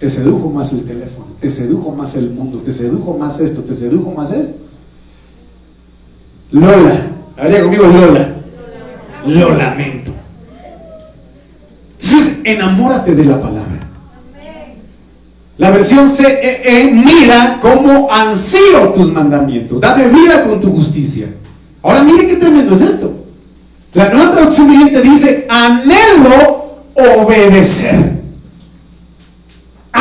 [0.02, 3.76] Te sedujo más el teléfono, te sedujo más el mundo, te sedujo más esto, te
[3.76, 4.56] sedujo más esto.
[6.50, 7.06] Lola,
[7.38, 8.34] habría conmigo Lola.
[9.28, 10.12] Lo lamento.
[12.00, 13.80] Entonces, enamórate de la palabra.
[15.60, 19.80] La versión C, e, mira cómo han sido tus mandamientos.
[19.80, 21.28] Dame vida con tu justicia.
[21.84, 23.14] Ahora mire qué tremendo es esto.
[23.94, 28.21] La nueva traducción viviente dice, anhelo obedecer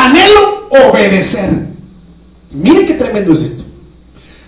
[0.05, 1.49] anhelo obedecer.
[2.51, 3.63] Mire qué tremendo es esto.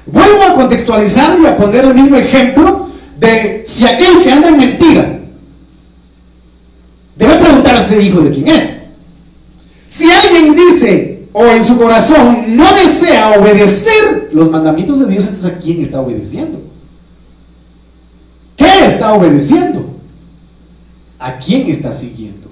[0.05, 2.89] Vuelvo a contextualizar y a poner el mismo ejemplo
[3.19, 5.19] de si aquel que anda en mentira
[7.15, 8.73] debe preguntarse, hijo de quién es.
[9.87, 15.51] Si alguien dice o en su corazón no desea obedecer los mandamientos de Dios, entonces
[15.51, 16.61] ¿a quién está obedeciendo?
[18.57, 19.85] ¿Qué está obedeciendo?
[21.19, 22.42] ¿A quién está siguiendo?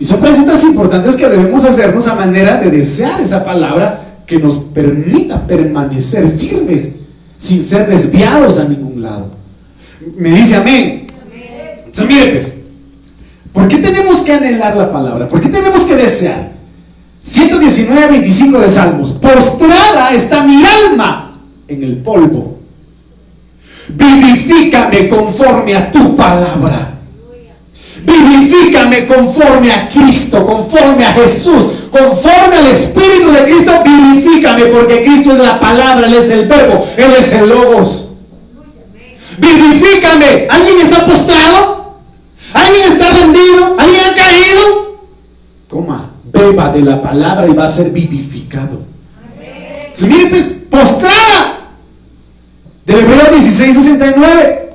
[0.00, 4.56] Y son preguntas importantes que debemos hacernos a manera de desear esa palabra que nos
[4.56, 6.90] permita permanecer firmes
[7.36, 9.30] sin ser desviados a ningún lado.
[10.16, 11.06] Me dice amén.
[11.86, 12.52] Entonces, mire pues,
[13.52, 15.28] ¿por qué tenemos que anhelar la palabra?
[15.28, 16.52] ¿Por qué tenemos que desear?
[17.22, 19.12] 119, 25 de Salmos.
[19.12, 22.58] Postrada está mi alma en el polvo.
[23.88, 26.97] Vivifícame conforme a tu palabra.
[28.04, 33.72] Vivifícame conforme a Cristo, conforme a Jesús, conforme al Espíritu de Cristo.
[33.84, 38.12] Vivifícame porque Cristo es la palabra, Él es el verbo, Él es el logos.
[39.38, 40.48] Vivifícame.
[40.50, 41.94] ¿Alguien está postrado?
[42.52, 43.76] ¿Alguien está rendido?
[43.78, 44.98] ¿Alguien ha caído?
[45.68, 48.82] Coma, beba de la palabra y va a ser vivificado.
[49.94, 51.68] Si miren, pues, postrada.
[52.84, 54.68] Del Hebreo 16:69.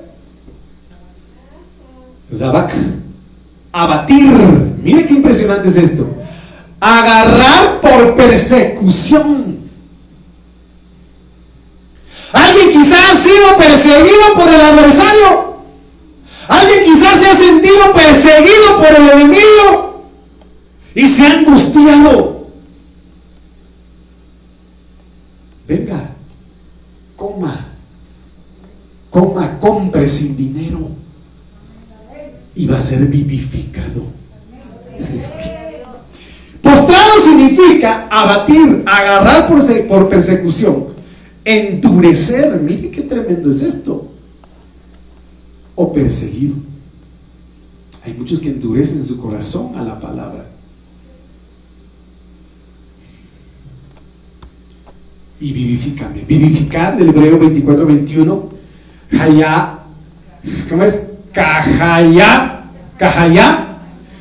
[2.30, 2.74] Dabak
[3.74, 4.32] abatir.
[4.82, 6.08] Mire qué impresionante es esto.
[6.80, 9.58] Agarrar por persecución.
[12.32, 15.54] Alguien quizás ha sido perseguido por el adversario.
[16.48, 20.06] Alguien quizás se ha sentido perseguido por el enemigo
[20.94, 22.48] y se ha angustiado.
[25.68, 26.10] Venga,
[27.16, 27.66] coma,
[29.10, 30.36] coma, compre sin
[32.56, 34.04] y va a ser vivificado.
[36.62, 39.48] Postrado significa abatir, agarrar
[39.88, 40.88] por, persecución,
[41.44, 42.62] endurecer.
[42.62, 44.10] Mire qué tremendo es esto.
[45.76, 46.56] O perseguido.
[48.06, 50.46] Hay muchos que endurecen su corazón a la palabra.
[55.42, 56.24] Y vivifícame.
[56.26, 58.44] Vivificar del hebreo 24-21.
[59.20, 59.80] Hayá.
[60.70, 61.13] ¿Cómo es?
[61.34, 62.64] Cajaya,
[62.98, 63.66] Cajaya,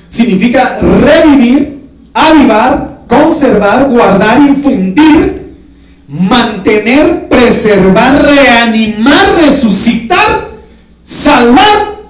[0.09, 1.79] significa revivir,
[2.15, 5.55] avivar, conservar, guardar, infundir,
[6.09, 10.49] mantener, preservar, reanimar, resucitar,
[11.05, 12.01] salvar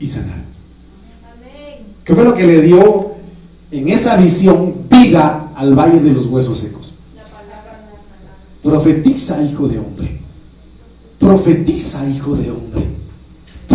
[0.00, 0.38] y sanar.
[2.04, 3.12] ¿Qué fue lo que le dio
[3.70, 6.94] en esa visión vida al valle de los huesos secos?
[8.62, 10.18] Profetiza, hijo de hombre.
[11.18, 12.97] Profetiza, hijo de hombre.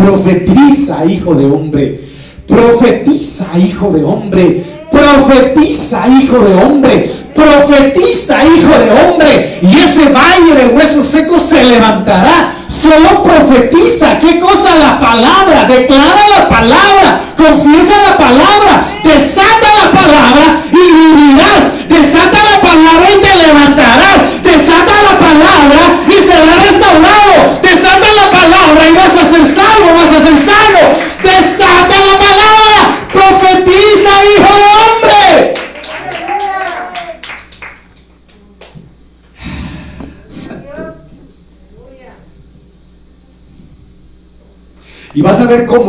[0.03, 2.01] Profetiza, hijo de hombre.
[2.45, 4.63] Profetiza, hijo de hombre.
[4.91, 7.11] Profetiza, hijo de hombre.
[7.33, 9.59] Profetiza, hijo de hombre.
[9.61, 12.51] Y ese valle de huesos secos se levantará.
[12.67, 14.19] Solo profetiza.
[14.19, 14.75] ¿Qué cosa?
[14.75, 15.63] La palabra.
[15.69, 17.21] Declara la palabra.
[17.37, 18.85] Confiesa la palabra.
[19.05, 21.87] Desata la palabra y vivirás.
[21.87, 23.92] Desata la palabra y te levantarás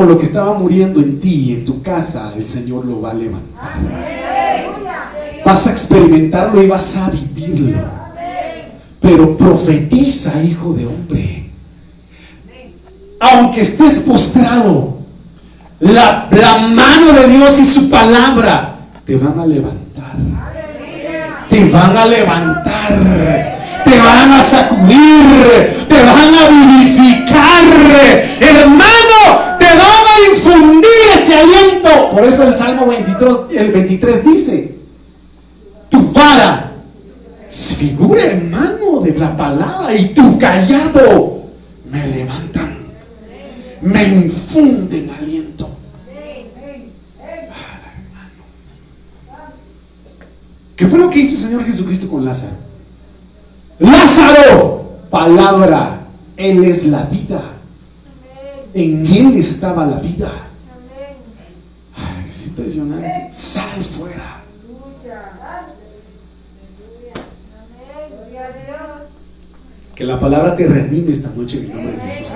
[0.06, 3.14] lo que estaba muriendo en ti y en tu casa, el Señor lo va a
[3.14, 3.70] levantar.
[5.44, 7.78] Vas a experimentarlo y vas a vivirlo.
[9.00, 11.50] Pero profetiza, hijo de hombre.
[13.20, 14.98] Aunque estés postrado,
[15.80, 16.28] la,
[16.74, 20.14] mano de Dios y su palabra te van a levantar.
[21.50, 23.54] Te van a levantar.
[23.84, 25.86] Te van a sacudir.
[25.88, 27.64] Te van a vivificar.
[28.40, 29.03] Hermano,
[31.24, 32.10] ese aliento.
[32.10, 34.74] Por eso el Salmo 23, el 23 dice,
[35.88, 36.72] tu vara
[37.50, 41.44] figura hermano de la palabra y tu callado
[41.90, 42.76] me levantan,
[43.82, 45.68] me infunden aliento.
[50.74, 52.56] ¿Qué fue lo que hizo el Señor Jesucristo con Lázaro?
[53.78, 56.00] Lázaro, palabra,
[56.36, 57.40] Él es la vida.
[58.74, 60.32] En Él estaba la vida.
[63.32, 64.42] Sal fuera.
[69.94, 72.26] Que la palabra te reanime esta noche en el nombre de Jesús.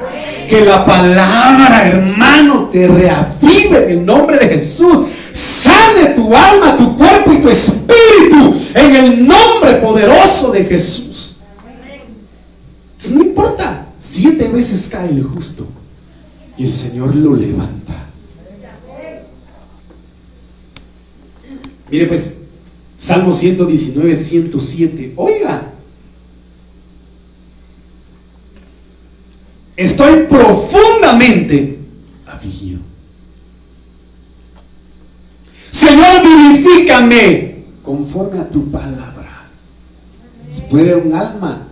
[0.49, 5.07] Que la palabra, hermano, te reavive en el nombre de Jesús.
[5.33, 11.39] Sane tu alma, tu cuerpo y tu espíritu en el nombre poderoso de Jesús.
[13.11, 15.67] No importa, siete veces cae el justo
[16.57, 18.08] y el Señor lo levanta.
[21.91, 22.35] Mire pues,
[22.97, 25.13] Salmo 119, 107.
[25.17, 25.69] Oiga,
[29.79, 31.79] Estoy profundamente
[32.27, 32.81] afligido.
[35.71, 39.47] Señor, vivifícame conforme a tu palabra.
[40.69, 41.69] Puede un alma,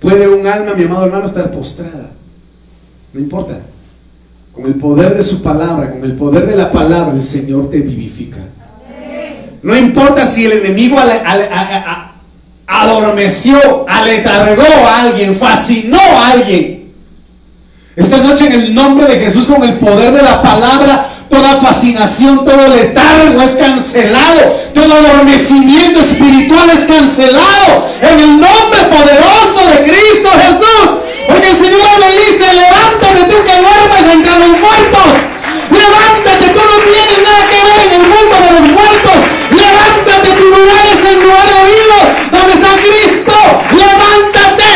[0.00, 2.12] puede un alma, mi amado hermano, estar postrada.
[3.12, 3.60] No importa.
[4.54, 7.80] Con el poder de su palabra, con el poder de la palabra, el Señor te
[7.80, 8.40] vivifica.
[9.64, 10.98] No importa si el enemigo
[12.66, 16.92] adormeció, aletargó a alguien, fascinó a alguien.
[17.96, 22.44] Esta noche en el nombre de Jesús, con el poder de la palabra, toda fascinación,
[22.44, 30.28] todo letargo es cancelado, todo adormecimiento espiritual es cancelado en el nombre poderoso de Cristo
[30.42, 30.90] Jesús.
[31.26, 35.08] Porque el Señor le dice, levántate tú que duermes entre los muertos.
[35.70, 39.13] Levántate, tú no tienes nada que ver en el mundo de los muertos.
[40.64, 43.32] Lugar es el lugar vivos, donde está Cristo.
[43.70, 44.72] Levántate.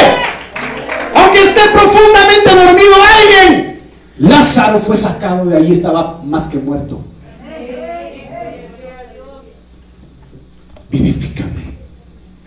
[1.15, 3.81] Aunque esté profundamente dormido alguien,
[4.19, 7.01] Lázaro fue sacado de ahí, estaba más que muerto.
[10.91, 11.49] Vivifícame.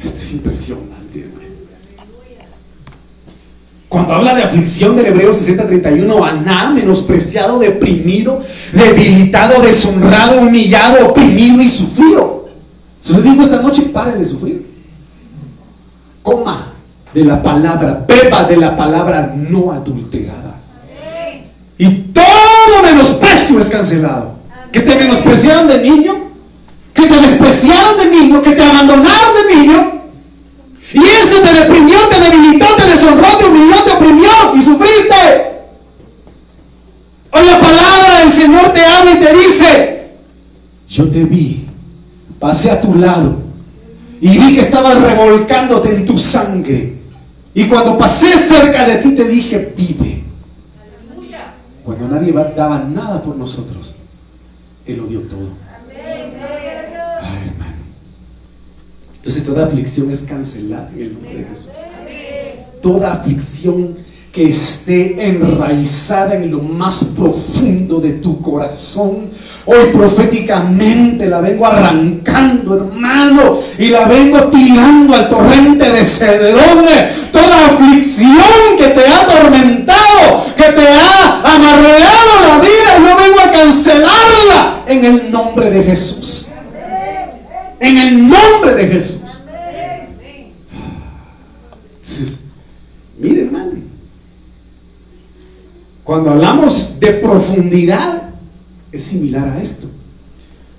[0.04, 1.30] Esto es impresionante,
[3.88, 8.42] Cuando habla de aflicción del Hebreo 60:31, Aná, menospreciado, deprimido,
[8.72, 12.41] debilitado, deshonrado, humillado, oprimido y sufrido.
[13.02, 14.66] Se lo digo esta noche, pare de sufrir.
[16.22, 16.68] Coma
[17.14, 20.60] de la palabra, beba de la palabra no adulterada.
[21.78, 24.36] Y todo menosprecio es cancelado.
[24.72, 26.14] Que te menospreciaron de niño,
[26.94, 30.02] que te despreciaron de niño, que te abandonaron de niño.
[30.94, 35.52] Y eso te deprimió, te debilitó, te deshonró, te humilló, te oprimió y sufriste.
[37.32, 40.12] Hoy la palabra del Señor te habla y te dice,
[40.88, 41.66] yo te vi,
[42.42, 43.36] pasé a tu lado
[44.20, 46.96] y vi que estabas revolcándote en tu sangre.
[47.54, 50.24] Y cuando pasé cerca de ti te dije, vive.
[51.84, 53.94] Cuando nadie daba nada por nosotros,
[54.86, 55.50] Él lo dio todo.
[57.22, 57.76] Ay, hermano.
[59.18, 61.70] Entonces toda aflicción es cancelada en el nombre de Jesús.
[62.82, 63.96] Toda aflicción
[64.32, 69.30] que esté enraizada en lo más profundo de tu corazón.
[69.66, 76.86] Hoy proféticamente la vengo arrancando, hermano, y la vengo tirando al torrente de Cedrón.
[77.34, 83.52] Toda aflicción que te ha atormentado, que te ha amarreado la vida, yo vengo a
[83.52, 86.48] cancelarla en el nombre de Jesús.
[87.82, 89.22] En el nombre de Jesús.
[93.20, 93.71] Mire, hermano.
[96.04, 98.24] Cuando hablamos de profundidad,
[98.92, 99.88] es similar a esto.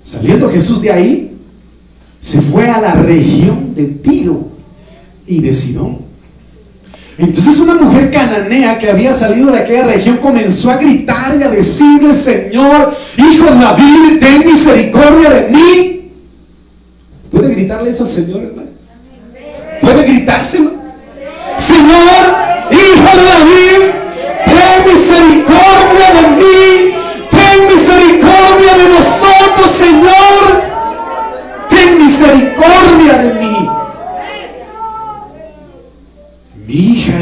[0.03, 1.37] Saliendo Jesús de ahí,
[2.19, 4.47] se fue a la región de Tiro
[5.27, 5.99] y de Sidón.
[7.17, 11.49] Entonces una mujer cananea que había salido de aquella región comenzó a gritar y a
[11.49, 16.11] decirle, Señor, hijo de David, ten misericordia de mí.
[17.31, 18.69] ¿Puede gritarle eso al Señor, hermano?
[19.81, 20.71] ¿Puede gritárselo?
[21.57, 22.35] Señor,
[22.71, 23.82] hijo de David,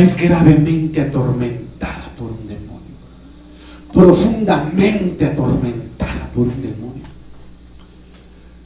[0.01, 2.71] es gravemente atormentada por un demonio.
[3.93, 7.05] Profundamente atormentada por un demonio.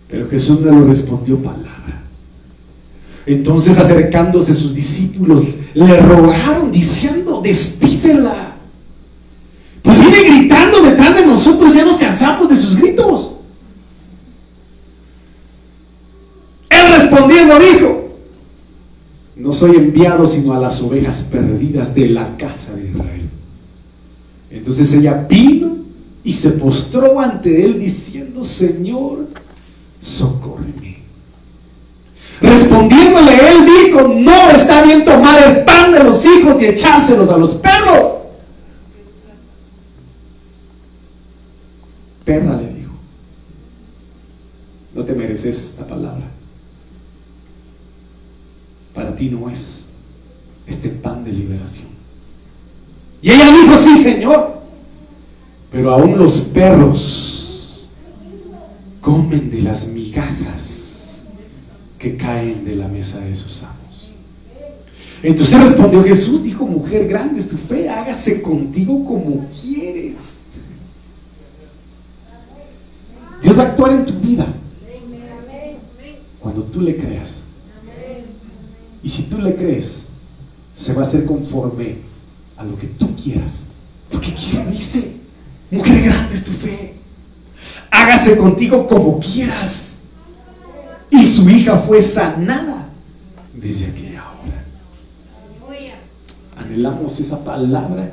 [0.10, 2.04] Pero Jesús no le respondió palabra.
[3.26, 8.56] Entonces acercándose sus discípulos, le rogaron diciendo, despídela.
[9.82, 13.32] Pues viene gritando detrás de nosotros, ya nos cansamos de sus gritos.
[16.70, 18.05] Él respondiendo dijo,
[19.36, 23.30] no soy enviado sino a las ovejas perdidas de la casa de Israel.
[24.50, 25.76] Entonces ella vino
[26.24, 29.28] y se postró ante él diciendo, Señor,
[30.00, 31.00] socórreme.
[32.42, 37.38] Respondiéndole él dijo, no está bien tomar el pan de los hijos y echárselos a
[37.38, 38.14] los perros.
[42.24, 42.94] Perra le dijo,
[44.94, 46.35] no te mereces esta palabra.
[48.96, 49.89] Para ti no es
[50.66, 51.89] este pan de liberación.
[53.22, 54.62] Y ella dijo, sí, Señor,
[55.72, 57.89] pero aún los perros
[59.02, 61.24] comen de las migajas
[62.00, 64.12] que caen de la mesa de sus amos.
[65.22, 70.41] Entonces respondió Jesús, dijo, mujer grande es tu fe, hágase contigo como quieres.
[73.41, 74.48] Dios va a actuar en tu vida
[76.39, 77.45] cuando tú le creas.
[79.06, 80.06] Y si tú le crees,
[80.74, 81.97] se va a hacer conforme
[82.58, 83.68] a lo que tú quieras.
[84.12, 85.18] Porque aquí dice,
[85.70, 86.95] mujer grande es tu fe.
[87.91, 89.99] Hágase contigo como quieras.
[91.12, 92.89] Y su hija fue sanada
[93.53, 94.66] desde aquella hora.
[96.58, 98.12] Anhelamos esa palabra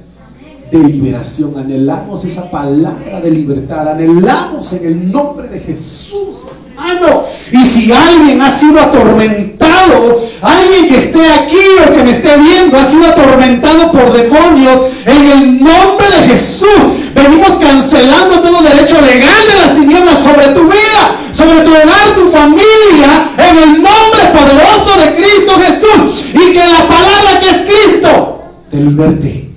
[0.72, 6.38] de liberación, anhelamos esa palabra de libertad, anhelamos en el nombre de Jesús,
[6.70, 7.24] hermano.
[7.52, 12.78] Y si alguien ha sido atormentado, alguien que esté aquí o que me esté viendo
[12.78, 19.42] ha sido atormentado por demonios, en el nombre de Jesús, venimos cancelando todo derecho legal
[19.46, 24.96] de las tinieblas sobre tu vida, sobre tu hogar, tu familia, en el nombre poderoso
[25.04, 26.24] de Cristo Jesús.
[26.32, 29.51] Y que la palabra que es Cristo te liberte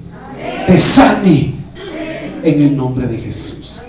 [0.66, 1.54] te sane
[2.44, 3.80] en el nombre de Jesús.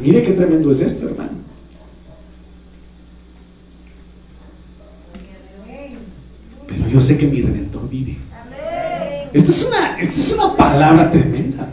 [0.00, 1.38] Mire qué tremendo es esto, hermano.
[6.66, 8.16] Pero yo sé que mi redentor vive.
[9.32, 11.68] Esta es una, esta es una palabra tremenda.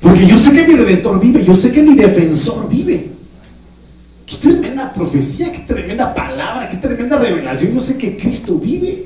[0.00, 3.11] Porque yo sé que mi redentor vive, yo sé que mi defensor vive.
[4.32, 7.74] Qué tremenda profecía, qué tremenda palabra, qué tremenda revelación.
[7.74, 9.04] Yo sé que Cristo vive.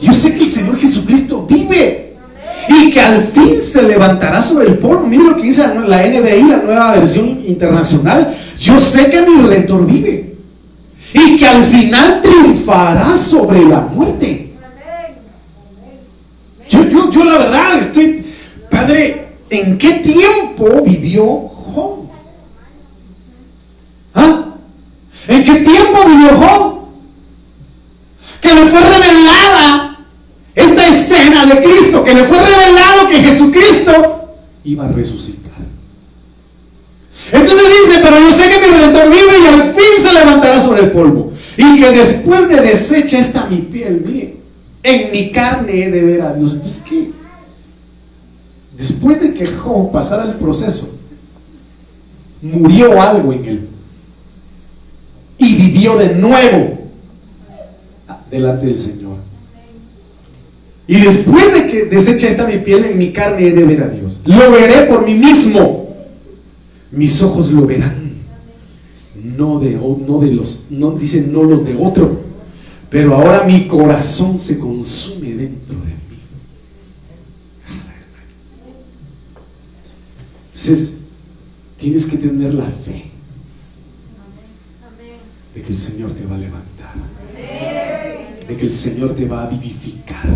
[0.00, 2.14] Yo sé que el Señor Jesucristo vive.
[2.68, 5.06] Y que al fin se levantará sobre el polvo.
[5.06, 8.34] Mira lo que dice la NBI, la nueva versión internacional.
[8.58, 10.34] Yo sé que mi redentor vive.
[11.14, 14.50] Y que al final triunfará sobre la muerte.
[16.68, 18.24] Yo, yo, yo la verdad estoy,
[18.68, 22.08] Padre, ¿en qué tiempo vivió Job?
[24.12, 24.46] ¿Ah?
[25.28, 26.76] ¿En qué tiempo vivió Job?
[28.40, 29.98] Que le fue revelada
[30.54, 35.52] esta escena de Cristo, que le fue revelado que Jesucristo iba a resucitar.
[37.32, 40.82] Entonces dice, pero yo sé que mi redentor vive y al fin se levantará sobre
[40.82, 41.32] el polvo.
[41.56, 44.36] Y que después de desecha esta mi piel, mire,
[44.82, 46.54] en mi carne he de ver a Dios.
[46.54, 47.10] Entonces, ¿qué?
[48.78, 50.90] Después de que Job pasara el proceso,
[52.42, 53.68] murió algo en él.
[55.94, 56.78] De nuevo
[58.28, 59.16] delante del Señor.
[60.88, 63.88] Y después de que desecha esta mi piel, en mi carne he de ver a
[63.88, 64.20] Dios.
[64.24, 65.94] Lo veré por mí mismo.
[66.90, 68.16] Mis ojos lo verán.
[69.14, 72.20] No de, no de los, no dicen no los de otro.
[72.90, 76.20] Pero ahora mi corazón se consume dentro de mí.
[80.52, 80.96] Entonces,
[81.78, 83.15] tienes que tener la fe
[85.66, 86.94] que el Señor te va a levantar.
[88.48, 90.26] De que el Señor te va a vivificar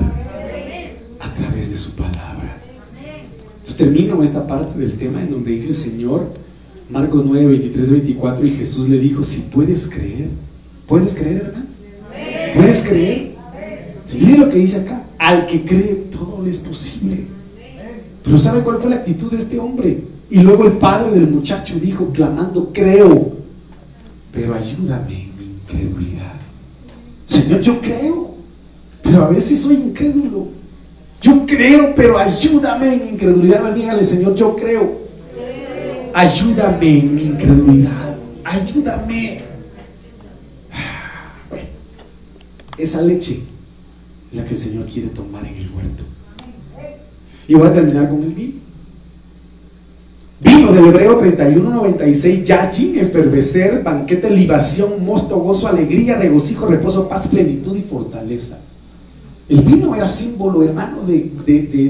[1.20, 2.58] a través de su palabra.
[2.96, 6.26] Entonces termino esta parte del tema en donde dice Señor,
[6.90, 10.28] Marcos 9, 23, 24, y Jesús le dijo, si puedes creer,
[10.86, 11.66] ¿puedes creer, hermano?
[12.54, 13.30] ¿Puedes creer?
[14.12, 17.24] Mire lo que dice acá, al que cree todo le es posible.
[18.24, 20.02] Pero ¿sabe cuál fue la actitud de este hombre?
[20.28, 23.29] Y luego el padre del muchacho dijo, clamando, creo,
[24.80, 26.34] ayúdame en mi incredulidad.
[27.26, 28.34] Señor, yo creo,
[29.02, 30.48] pero a veces soy incrédulo.
[31.20, 33.74] Yo creo, pero ayúdame en mi incredulidad.
[33.74, 35.00] Dígale, Señor, yo creo.
[36.14, 38.16] Ayúdame en mi incredulidad.
[38.44, 39.50] Ayúdame.
[42.78, 43.42] esa leche
[44.30, 46.02] es la que el Señor quiere tomar en el huerto.
[47.46, 48.69] Y voy a terminar con el vino.
[50.40, 57.76] Vino del Hebreo 31.96, yachin, efervecer, banquete, libación, mosto, gozo, alegría, regocijo, reposo, paz, plenitud
[57.76, 58.58] y fortaleza.
[59.48, 61.30] El vino era símbolo, hermano, de,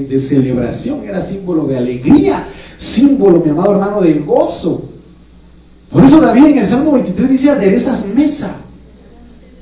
[0.09, 2.47] de, celebración, era símbolo de alegría,
[2.77, 4.83] símbolo, mi amado hermano, de gozo.
[5.89, 8.60] Por eso David en el Salmo 23 dice, aderezas mesa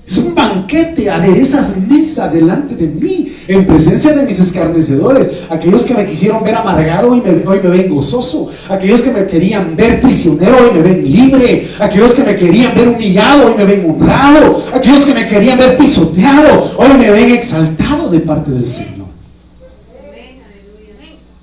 [0.10, 5.44] es un banquete, aderezas mesa delante de mí, en presencia de mis escarnecedores.
[5.52, 8.50] Aquellos que me quisieron ver amargado hoy me, hoy me ven gozoso.
[8.70, 11.68] Aquellos que me querían ver prisionero hoy me ven libre.
[11.80, 14.64] Aquellos que me querían ver humillado hoy me ven honrado.
[14.74, 19.10] Aquellos que me querían ver pisoteado hoy me ven exaltado de parte del Señor.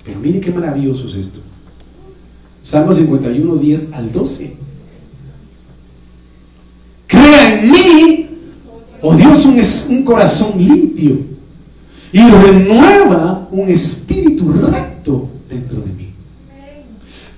[0.03, 1.39] Pero mire qué maravilloso es esto.
[2.63, 4.57] Salmo 51, 10 al 12.
[7.07, 8.26] Crea en mí
[9.01, 9.59] Oh Dios, un,
[9.97, 11.17] un corazón limpio
[12.11, 16.07] y renueva un espíritu recto dentro de mí.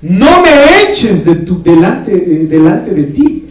[0.02, 0.50] No me
[0.84, 3.46] eches de tu, delante, eh, delante de ti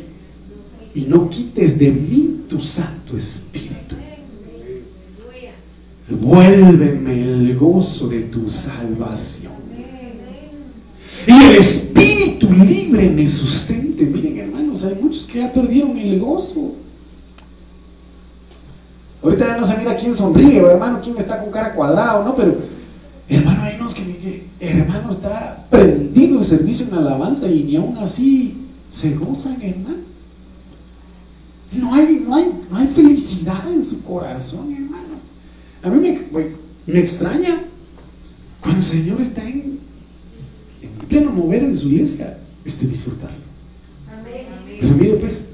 [0.95, 3.97] y no quites de mí tu Santo Espíritu.
[6.11, 9.53] Vuélveme el gozo de tu salvación.
[11.27, 14.07] Y el Espíritu libre me sustente.
[14.07, 16.75] Miren hermanos, hay muchos que ya perdieron el gozo.
[19.23, 22.37] Ahorita ya no se mira quién sonríe, hermano, quién está con cara cuadrada, ¿no?
[22.37, 22.57] Pero,
[23.29, 27.97] hermano, hay unos que, que hermano, está prendido el servicio en alabanza y ni aún
[27.99, 28.57] así
[28.91, 29.99] se gozan, hermano.
[31.73, 35.19] No hay, no hay, no hay felicidad en su corazón, hermano.
[35.83, 36.47] A mí me,
[36.87, 37.64] me extraña
[38.61, 39.79] cuando el Señor está en,
[40.81, 43.49] en pleno mover en su iglesia, este disfrutarlo.
[44.81, 45.49] Pero mire, pues,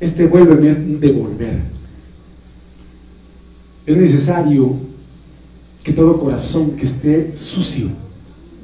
[0.00, 1.58] este vuelve es devolver.
[3.86, 4.74] Es necesario
[5.82, 7.88] que todo corazón que esté sucio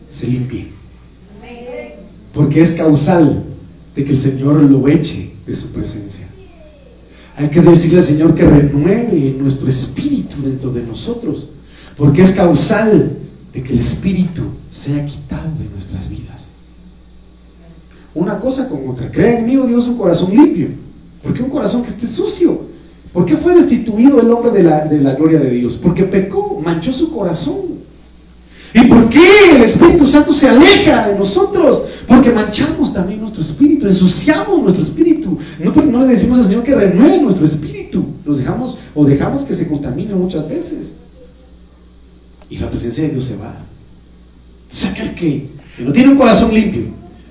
[0.08, 0.68] se limpie.
[2.34, 3.44] Porque es causal
[3.94, 6.26] de que el Señor lo eche de su presencia.
[7.36, 11.48] Hay que decirle al Señor que renueve nuestro espíritu dentro de nosotros.
[11.96, 13.16] Porque es causal
[13.52, 16.50] de que el espíritu sea quitado de nuestras vidas.
[18.14, 19.10] Una cosa con otra.
[19.10, 20.81] Crea en mí, oh Dios, un corazón limpio
[21.22, 22.60] ¿Por qué un corazón que esté sucio?
[23.12, 25.78] ¿Por qué fue destituido el hombre de la, de la gloria de Dios?
[25.80, 27.72] Porque pecó, manchó su corazón.
[28.74, 31.82] ¿Y por qué el Espíritu Santo se aleja de nosotros?
[32.08, 35.38] Porque manchamos también nuestro espíritu, ensuciamos nuestro espíritu.
[35.62, 38.02] No, no le decimos al Señor que renueve nuestro espíritu.
[38.24, 40.94] Los dejamos o dejamos que se contamine muchas veces.
[42.48, 43.54] Y la presencia de Dios se va.
[44.64, 46.84] Entonces aquel que, que no tiene un corazón limpio,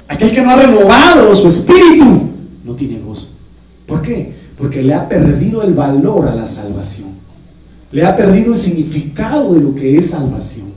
[0.08, 2.22] aquel que no ha renovado su espíritu,
[2.64, 3.31] no tiene gozo.
[3.92, 4.32] ¿Por qué?
[4.58, 7.10] Porque le ha perdido el valor a la salvación.
[7.92, 10.68] Le ha perdido el significado de lo que es salvación.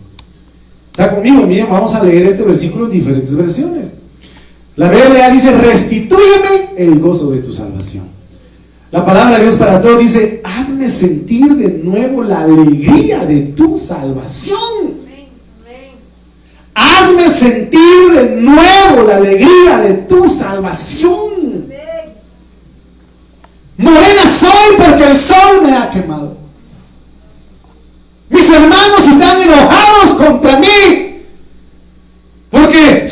[0.91, 1.47] ¿Está conmigo?
[1.47, 3.93] Miren, vamos a leer este versículo en diferentes versiones.
[4.75, 8.07] La Biblia dice, restitúyeme el gozo de tu salvación.
[8.91, 13.79] La palabra de Dios para todos dice, hazme sentir de nuevo la alegría de tu
[13.79, 14.59] salvación.
[16.75, 21.34] Hazme sentir de nuevo la alegría de tu salvación.
[23.77, 26.37] Morena soy porque el sol me ha quemado.
[28.29, 31.15] Mis hermanos están enojados contra mí
[32.51, 33.07] porque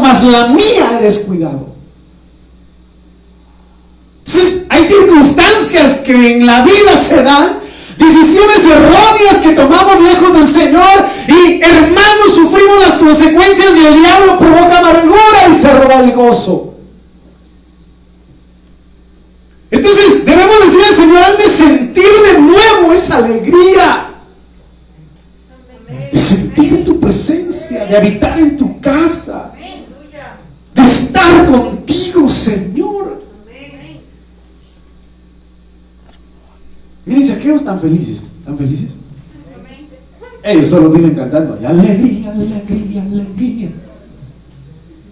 [0.00, 1.68] mas la mía he descuidado.
[4.24, 7.58] Entonces, hay circunstancias que en la vida se dan,
[7.98, 14.38] decisiones erróneas que tomamos lejos del Señor y hermanos sufrimos las consecuencias y el diablo
[14.38, 16.69] provoca amargura y se roba el gozo.
[19.70, 24.06] Entonces debemos decir al Señor, hazme sentir de nuevo esa alegría.
[26.12, 29.52] De sentir tu presencia, de habitar en tu casa,
[30.74, 33.22] de estar contigo, Señor.
[37.06, 38.88] Miren, aquellos tan felices, tan felices.
[40.42, 43.70] Ellos solo viven cantando, hay alegría, alegría, alegría.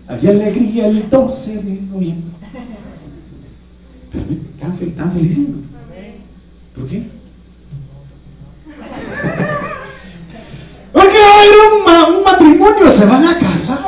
[0.09, 2.38] Hay alegría el 12 de noviembre.
[4.13, 4.25] Pero
[4.97, 5.45] tan felices.
[6.75, 7.03] ¿Por qué?
[10.93, 13.79] Porque va a haber un, un matrimonio, se van a casar.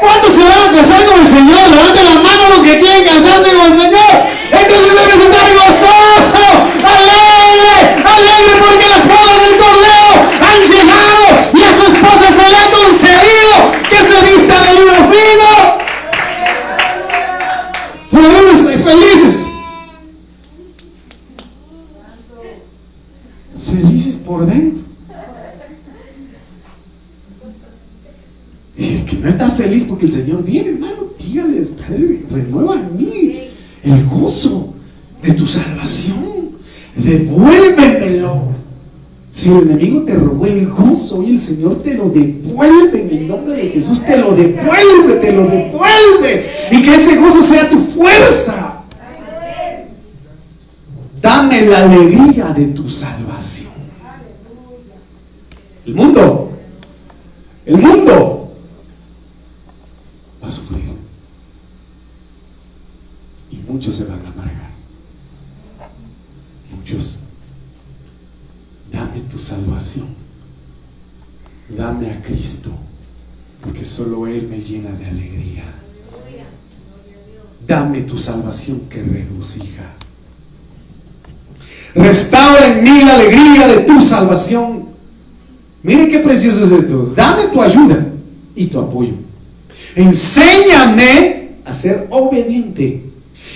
[0.00, 1.70] ¿Cuántos se van a casar con el Señor?
[1.70, 4.12] Levanten la mano los que quieren casarse con el Señor.
[4.50, 6.44] Entonces debes estar gozoso,
[6.84, 10.08] alegre, alegre porque las bodas del Cordero
[10.40, 11.22] han llegado
[11.54, 15.84] y a su esposa se le ha concedido que se vista de lino fino.
[18.10, 19.46] Por lo estoy felices.
[23.66, 24.84] Felices por dentro.
[28.76, 32.96] Y el que no está feliz porque el Señor viene, hermano, dígales, Padre, renueva en
[32.96, 33.48] mí
[33.82, 34.74] el gozo
[35.22, 36.50] de tu salvación.
[36.96, 38.52] Devuélvemelo.
[39.44, 43.28] Si el enemigo te robó el gozo y el Señor te lo devuelve en el
[43.28, 46.50] nombre de Jesús, te lo devuelve, te lo devuelve.
[46.70, 48.84] Y que ese gozo sea tu fuerza.
[51.20, 53.74] Dame la alegría de tu salvación.
[55.84, 56.50] El mundo,
[57.66, 58.50] el mundo
[60.42, 60.84] va a sufrir.
[63.50, 64.70] Y muchos se van a amargar.
[66.74, 67.18] Muchos.
[68.94, 70.06] Dame tu salvación.
[71.68, 72.70] Dame a Cristo.
[73.60, 75.64] Porque solo Él me llena de alegría.
[77.66, 79.94] Dame tu salvación que regocija.
[81.94, 84.84] Restaura en mí la alegría de tu salvación.
[85.82, 87.12] Miren qué precioso es esto.
[87.16, 88.06] Dame tu ayuda
[88.54, 89.14] y tu apoyo.
[89.96, 93.02] Enséñame a ser obediente.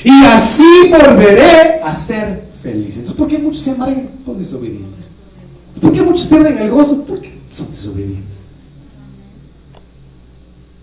[0.04, 2.96] Y así volveré a ser feliz.
[2.96, 5.17] Entonces, ¿por qué muchos se amargan por desobedientes?
[5.80, 7.04] ¿Por qué muchos pierden el gozo?
[7.04, 8.38] Porque son desobedientes.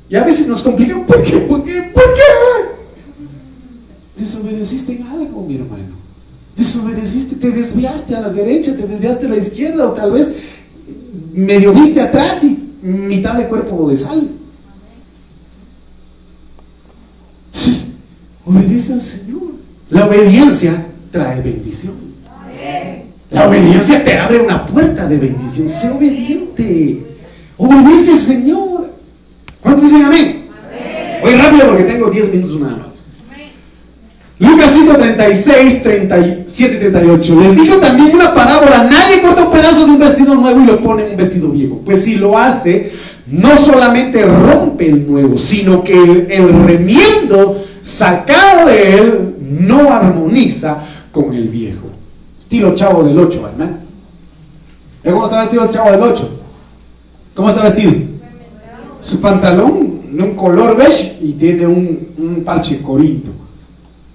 [0.10, 1.06] Y a veces nos complican.
[1.06, 1.38] ¿Por qué?
[1.38, 1.92] ¿Por qué?
[1.94, 2.22] ¿Por qué?
[4.18, 5.96] Desobedeciste en algo, mi hermano.
[6.56, 10.30] Desobedeciste, te desviaste a la derecha, te desviaste a la izquierda, o tal vez
[11.34, 14.30] medio viste atrás y mitad de cuerpo de sal.
[18.46, 19.42] Obedece al Señor.
[19.90, 22.15] La obediencia trae bendición.
[23.36, 25.68] La obediencia te abre una puerta de bendición.
[25.68, 27.02] Sé obediente.
[27.58, 28.90] Obedece al Señor.
[29.60, 30.46] ¿Cuántos dicen amén?
[31.22, 32.96] Voy rápido porque tengo 10 minutos nada más.
[34.40, 37.42] Lucas 5, 36, 37, 38.
[37.42, 38.88] Les dijo también una parábola.
[38.90, 41.82] Nadie corta un pedazo de un vestido nuevo y lo pone en un vestido viejo.
[41.84, 42.90] Pues si lo hace,
[43.28, 50.78] no solamente rompe el nuevo, sino que el, el remiendo sacado de él no armoniza
[51.12, 51.95] con el viejo.
[52.46, 53.78] Estilo chavo del 8, hermano.
[55.04, 56.30] ¿Cómo está vestido el chavo del 8?
[57.34, 57.92] ¿Cómo está vestido?
[59.02, 63.32] Su pantalón de un color beige y tiene un, un parche corinto.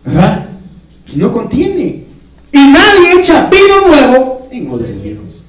[0.04, 0.46] ¿Verdad?
[1.04, 2.04] Pues no contiene.
[2.52, 5.42] Y nadie echa vino nuevo en odres viejos.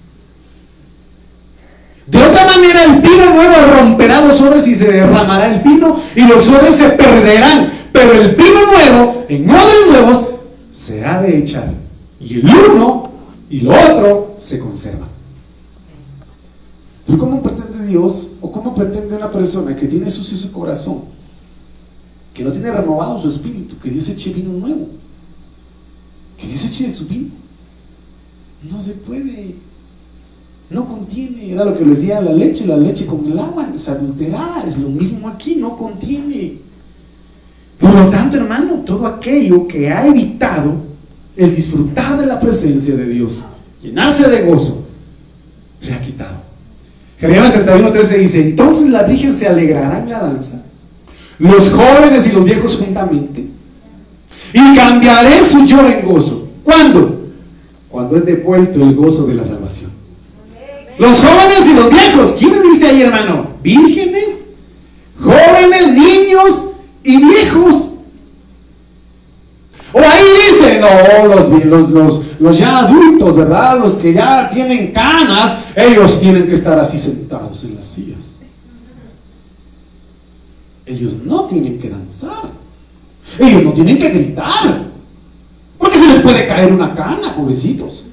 [2.07, 6.21] De otra manera, el vino nuevo romperá los odres y se derramará el vino y
[6.21, 7.71] los odres se perderán.
[7.91, 10.25] Pero el vino nuevo, en odres nuevos,
[10.71, 11.81] se ha de echar.
[12.21, 13.09] Y el uno
[13.49, 15.09] y lo otro se conservan.
[17.05, 20.99] ¿Pero cómo pretende Dios o cómo pretende una persona que tiene sucio su corazón,
[22.33, 24.87] que no tiene renovado su espíritu, que Dios eche vino nuevo?
[26.37, 27.29] Que Dios eche de su vino.
[28.69, 29.55] No se puede.
[30.69, 33.89] No contiene, era lo que les decía la leche, la leche con el agua es
[33.89, 36.59] adulterada, es lo mismo aquí, no contiene.
[37.77, 40.90] Por lo tanto, hermano, todo aquello que ha evitado
[41.35, 43.43] el disfrutar de la presencia de Dios,
[43.81, 44.85] llenarse de gozo,
[45.79, 46.41] se ha quitado.
[47.19, 50.63] Jeremías 31:13 dice, entonces la Virgen se alegrará en la danza,
[51.39, 53.45] los jóvenes y los viejos juntamente,
[54.53, 56.49] y cambiaré su lloro en gozo.
[56.63, 57.29] ¿Cuándo?
[57.89, 59.91] Cuando es devuelto el gozo de la salvación.
[60.97, 63.47] Los jóvenes y los viejos, ¿quién dice ahí, hermano?
[63.63, 64.39] Vírgenes,
[65.19, 65.81] jóvenes
[66.41, 66.63] ancianos
[67.03, 67.90] y viejos.
[70.81, 73.79] No, los, los, los, los, ya adultos, ¿verdad?
[73.79, 78.37] Los que ya tienen canas, ellos tienen que estar así sentados en las sillas.
[80.85, 82.49] Ellos no tienen que danzar.
[83.39, 84.85] Ellos no tienen que gritar.
[85.77, 88.05] Porque se les puede caer una cana, pobrecitos.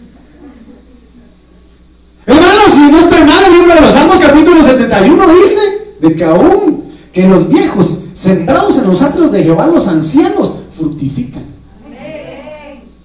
[2.26, 5.60] Hermanos, si no estoy mal, el libro de los Salmos capítulo 71 dice
[6.00, 11.47] de que aún que los viejos sembrados en los atrios de Jehová, los ancianos, fructifican.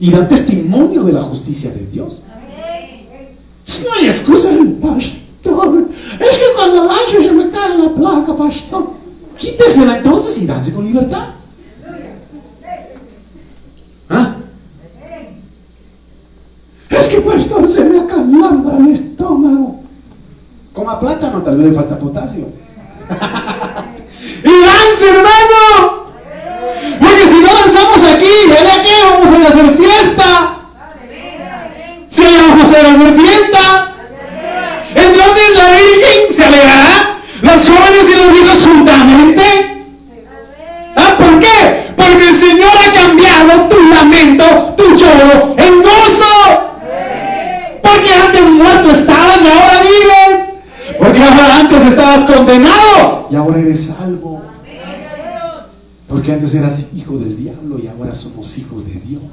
[0.03, 2.19] Y dan testimonio de la justicia de Dios.
[3.85, 4.49] No hay excusa,
[4.81, 5.87] pastor.
[6.19, 8.91] Es que cuando danzo se me cae la placa, pastor.
[9.37, 11.29] Quítesela entonces y dance con libertad.
[14.09, 14.35] ¿Ah?
[16.89, 19.83] Es que pastor se me acalambra el estómago.
[20.73, 22.49] Coma plátano, tal vez le falta potasio.
[24.43, 25.42] y lance, hermano.
[28.23, 29.03] Aquí, ¿ya qué?
[29.03, 30.55] Vamos a hacer fiesta.
[32.07, 32.85] Si sí, vamos a hacer
[33.19, 33.91] fiesta.
[34.95, 37.17] Entonces la Virgen se alegrará.
[37.41, 39.43] Los jóvenes y los niños juntamente.
[40.95, 41.91] ¿Ah, ¿Por qué?
[41.97, 44.45] Porque el Señor ha cambiado tu lamento,
[44.77, 46.71] tu lloro en gozo.
[47.81, 50.97] Porque antes muerto estabas y ahora vives.
[50.97, 54.43] Porque ahora antes estabas condenado y ahora eres salvo.
[56.13, 59.23] Porque antes eras hijo del diablo y ahora somos hijos de Dios.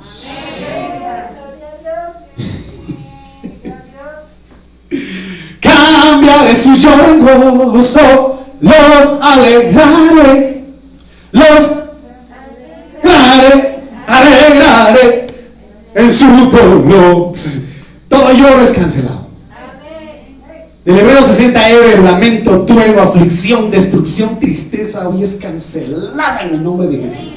[5.61, 7.19] Cambiaré su lloro
[8.63, 10.65] los alegraré,
[11.33, 11.73] los
[13.05, 15.27] alegraré, alegraré
[15.95, 17.35] en su dolor.
[18.09, 19.20] Todo lloro es cancelado.
[20.83, 26.89] Del Hebreo 60 Ever, lamento, trueno, aflicción, destrucción, tristeza, hoy es cancelada en el nombre
[26.89, 27.35] de Jesús.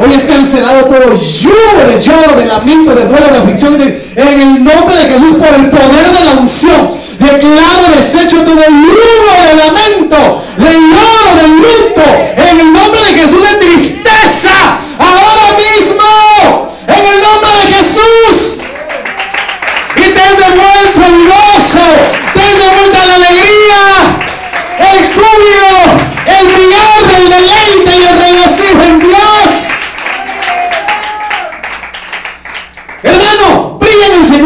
[0.00, 4.64] Hoy es cancelado todo yugo de lloro, de lamento, de duelo, de aflicción, en el
[4.64, 6.90] nombre de Jesús, por el poder de la unción.
[7.18, 12.72] Declaro desecho todo yugo de lamento, de lloro, de luto, en el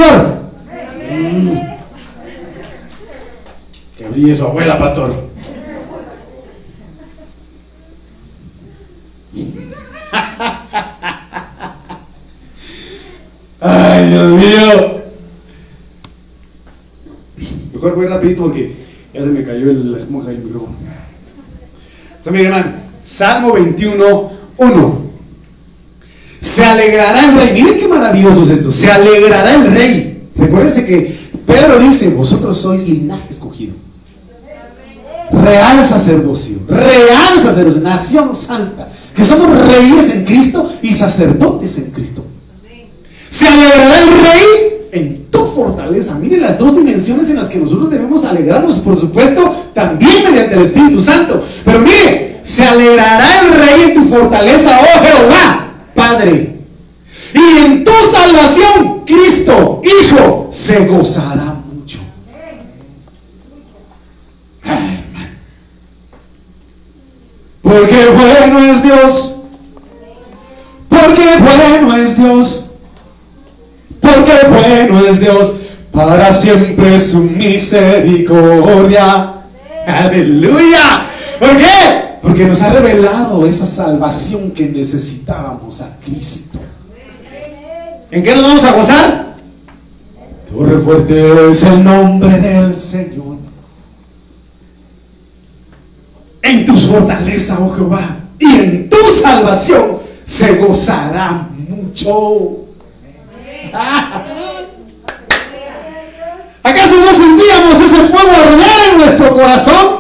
[0.01, 0.41] Señor.
[1.11, 1.61] Mm.
[3.99, 5.13] Que brille su abuela, pastor.
[13.61, 15.03] Ay, Dios mío.
[17.75, 18.75] Mejor voy rapidito porque
[19.13, 20.77] ya se me cayó la esponja del micrófono.
[23.03, 25.10] Salmo 21, 1.
[26.41, 27.63] Se alegrará el rey.
[27.63, 28.71] Miren qué maravilloso es esto.
[28.71, 30.29] Se alegrará el rey.
[30.37, 31.15] Recuérdense que
[31.47, 33.75] Pedro dice, vosotros sois linaje escogido.
[35.31, 36.59] Real sacerdocio.
[36.67, 37.81] Real sacerdocio.
[37.83, 38.89] Nación santa.
[39.15, 42.25] Que somos reyes en Cristo y sacerdotes en Cristo.
[43.29, 46.15] Se alegrará el rey en tu fortaleza.
[46.17, 50.63] Miren las dos dimensiones en las que nosotros debemos alegrarnos, por supuesto, también mediante el
[50.63, 51.45] Espíritu Santo.
[51.65, 55.60] Pero mire, se alegrará el rey en tu fortaleza, oh Jehová,
[56.13, 56.57] Padre.
[57.35, 62.01] Y en tu salvación, Cristo, Hijo, se gozará mucho.
[67.63, 69.37] Porque bueno es Dios.
[70.89, 72.71] Porque bueno es Dios
[74.01, 75.53] porque bueno es Dios,
[75.93, 79.35] para siempre su misericordia.
[79.87, 81.07] Aleluya.
[81.39, 82.10] ¿Por qué?
[82.31, 86.61] Porque nos ha revelado esa salvación que necesitábamos a Cristo.
[88.09, 89.35] ¿En qué nos vamos a gozar?
[90.49, 93.39] Torre fuerte es el nombre del Señor.
[96.41, 102.59] En tu fortaleza, oh Jehová, y en tu salvación se gozará mucho.
[106.63, 110.00] ¿Acaso no sentíamos ese fuego arder en nuestro corazón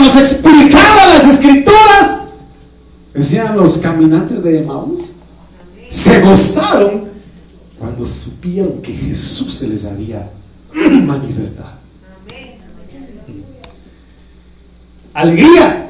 [0.00, 2.20] nos explicaba las escrituras?
[3.14, 5.10] Decían los caminantes de Emaús.
[5.88, 7.04] Se gozaron
[7.78, 10.30] cuando supieron que Jesús se les había
[10.74, 11.80] manifestado.
[15.12, 15.88] Alegría.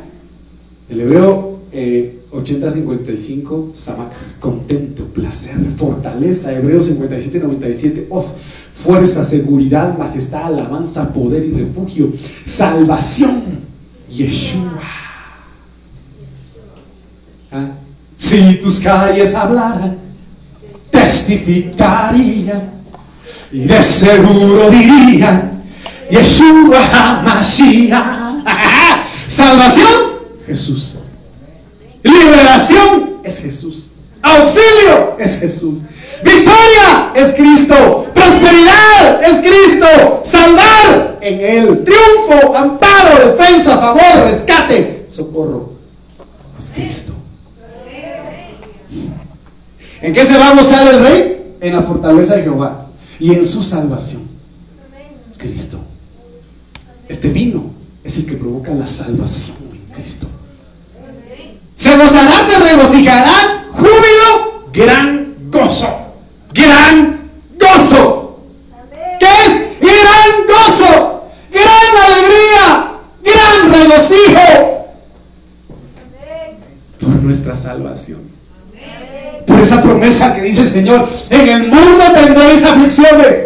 [0.89, 8.25] El hebreo eh, 80-55, Samak, contento, placer, fortaleza, Hebreos 57-97, oh,
[8.75, 12.13] fuerza, seguridad, majestad, alabanza, poder y refugio,
[12.45, 13.41] salvación,
[14.11, 14.83] Yeshua.
[18.17, 19.99] si tus calles hablaran,
[20.91, 22.71] testificaría
[23.53, 25.51] y de seguro diría,
[26.11, 28.45] Yeshua HaMashiach.
[29.27, 30.01] Salvación,
[30.47, 30.99] Jesús.
[32.03, 33.93] Liberación es Jesús.
[34.23, 35.79] Auxilio es Jesús.
[36.23, 38.07] Victoria es Cristo.
[38.14, 40.21] Prosperidad es Cristo.
[40.25, 41.85] Salvar en Él.
[41.85, 45.73] Triunfo, amparo, defensa, favor, rescate, socorro.
[46.59, 47.12] Es Cristo.
[50.03, 51.57] ¿En qué se va a gozar el rey?
[51.61, 52.87] En la fortaleza de Jehová
[53.18, 54.29] y en su salvación.
[55.37, 55.79] Cristo.
[57.09, 57.71] Este vino
[58.05, 60.27] es el que provoca la salvación en Cristo.
[61.75, 65.89] Se gozará, se regocijará, júbilo, gran gozo.
[66.53, 68.39] Gran gozo.
[69.18, 69.81] ¿Qué es?
[69.81, 72.93] Gran gozo, gran alegría,
[73.25, 74.71] gran regocijo
[77.01, 78.21] por nuestra salvación.
[79.47, 83.39] Por esa promesa que dice el Señor, en el mundo tendréis aflicciones.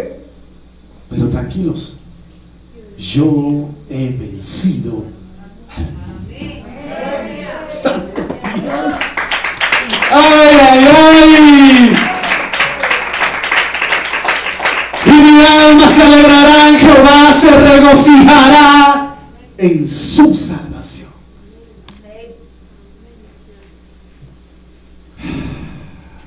[1.09, 1.97] Pero tranquilos,
[2.97, 5.03] yo he vencido.
[10.11, 11.95] Ay, ay, ay.
[15.05, 19.15] Y mi alma se alegrará en Jehová, se regocijará
[19.57, 20.74] en su salvación.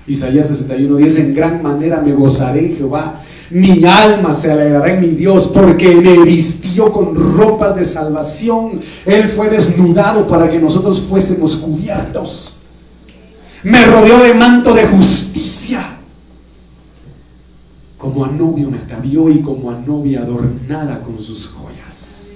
[0.09, 3.21] Isaías 61, 10, en gran manera me gozaré en Jehová.
[3.51, 8.81] Mi alma se alegrará en mi Dios porque me vistió con ropas de salvación.
[9.05, 12.57] Él fue desnudado para que nosotros fuésemos cubiertos.
[13.63, 15.97] Me rodeó de manto de justicia.
[17.99, 22.29] Como a novio me atavió y como a novia adornada con sus joyas.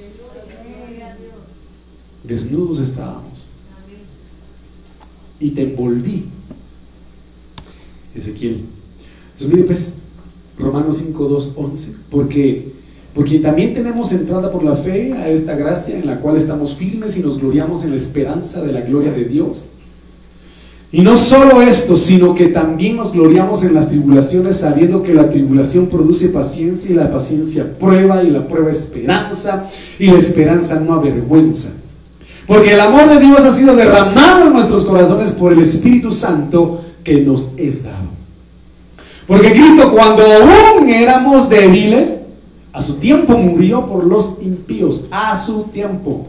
[2.25, 3.51] Desnudos estábamos.
[5.39, 6.27] Y te envolví
[8.15, 8.63] Ezequiel.
[9.33, 9.93] Entonces, mire pues,
[10.59, 11.93] Romanos 5, 2, 11.
[12.11, 12.73] Porque,
[13.15, 17.17] porque también tenemos entrada por la fe a esta gracia en la cual estamos firmes
[17.17, 19.69] y nos gloriamos en la esperanza de la gloria de Dios.
[20.95, 25.31] Y no solo esto, sino que también nos gloriamos en las tribulaciones sabiendo que la
[25.31, 30.93] tribulación produce paciencia y la paciencia prueba y la prueba esperanza y la esperanza no
[30.93, 31.71] avergüenza.
[32.47, 36.83] Porque el amor de Dios ha sido derramado en nuestros corazones por el Espíritu Santo
[37.05, 38.23] que nos es dado.
[39.27, 42.19] Porque Cristo cuando aún éramos débiles,
[42.73, 46.27] a su tiempo murió por los impíos, a su tiempo.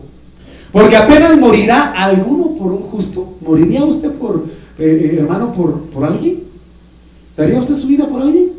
[0.71, 3.33] Porque apenas morirá alguno por un justo.
[3.41, 4.45] ¿Moriría usted por,
[4.79, 6.43] eh, eh, hermano, por, por alguien?
[7.37, 8.51] ¿Daría usted su vida por alguien?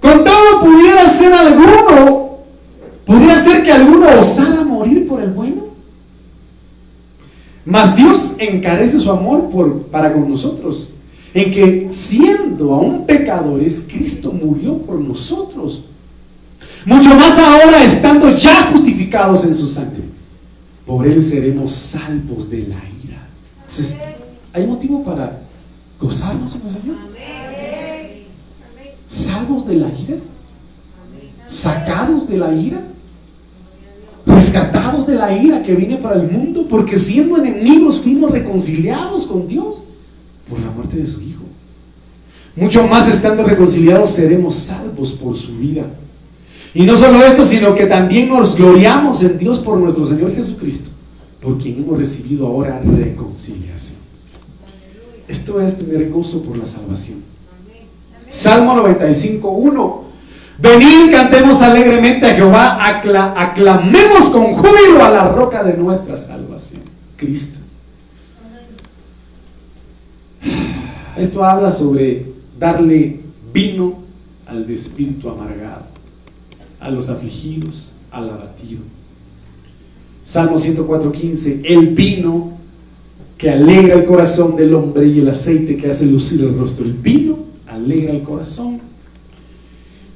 [0.00, 2.38] Con todo pudiera ser alguno,
[3.06, 5.61] pudiera ser que alguno osara morir por el bueno.
[7.72, 10.90] Mas Dios encarece su amor por, para con nosotros,
[11.32, 15.84] en que siendo aún pecadores, Cristo murió por nosotros.
[16.84, 20.02] Mucho más ahora estando ya justificados en su sangre.
[20.84, 23.26] Por él seremos salvos de la ira.
[24.52, 25.40] ¿hay motivo para
[25.98, 26.96] gozarnos en el Señor?
[29.06, 30.16] ¿Salvos de la ira?
[31.46, 32.82] ¿Sacados de la ira?
[34.26, 39.48] Rescatados de la ira que viene para el mundo, porque siendo enemigos fuimos reconciliados con
[39.48, 39.82] Dios
[40.48, 41.42] por la muerte de su Hijo.
[42.54, 45.84] Mucho más estando reconciliados seremos salvos por su vida.
[46.74, 50.90] Y no solo esto, sino que también nos gloriamos en Dios por nuestro Señor Jesucristo,
[51.40, 53.98] por quien hemos recibido ahora reconciliación.
[55.28, 57.22] Esto es tener gozo por la salvación.
[58.30, 60.11] Salmo 95, 1
[60.58, 66.82] Venid, cantemos alegremente a Jehová, aclamemos con júbilo a la roca de nuestra salvación,
[67.16, 67.58] Cristo.
[71.16, 72.26] Esto habla sobre
[72.58, 73.20] darle
[73.52, 73.94] vino
[74.46, 75.84] al de espíritu amargado,
[76.80, 78.80] a los afligidos, al abatido.
[80.24, 82.52] Salmo 104.15, el vino
[83.36, 86.84] que alegra el corazón del hombre y el aceite que hace lucir el rostro.
[86.84, 88.80] El vino alegra el corazón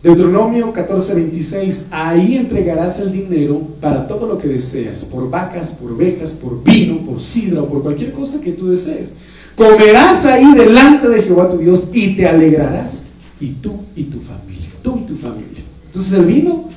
[0.07, 6.31] Deuteronomio 14:26, ahí entregarás el dinero para todo lo que deseas, por vacas, por ovejas,
[6.31, 9.15] por vino, por sidra o por cualquier cosa que tú desees.
[9.57, 13.03] Comerás ahí delante de Jehová tu Dios y te alegrarás,
[13.41, 15.65] y tú y tu familia, tú y tu familia.
[15.87, 16.69] Entonces el vino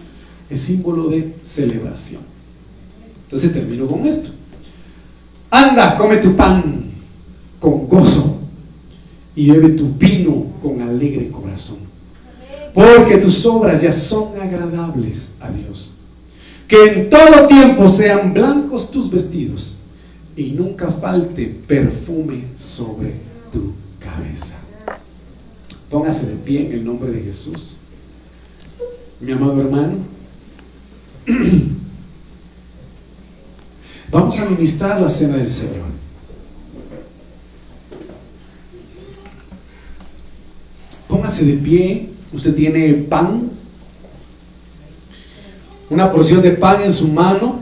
[0.49, 2.23] es símbolo de celebración.
[3.25, 4.31] Entonces termino con esto.
[5.51, 6.85] Anda, come tu pan
[7.59, 8.39] con gozo
[9.35, 11.88] y bebe tu vino con alegre corazón
[12.73, 15.91] porque tus obras ya son agradables a Dios.
[16.67, 19.77] Que en todo tiempo sean blancos tus vestidos
[20.35, 23.13] y nunca falte perfume sobre
[23.51, 24.55] tu cabeza.
[25.89, 27.77] Póngase de pie en el nombre de Jesús.
[29.19, 29.97] Mi amado hermano,
[34.11, 35.89] vamos a ministrar la cena del Señor.
[41.07, 42.08] Póngase de pie.
[42.31, 43.49] Usted tiene pan,
[45.89, 47.59] una porción de pan en su mano.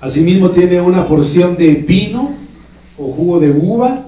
[0.00, 2.34] Asimismo tiene una porción de vino
[2.96, 4.04] o jugo de uva.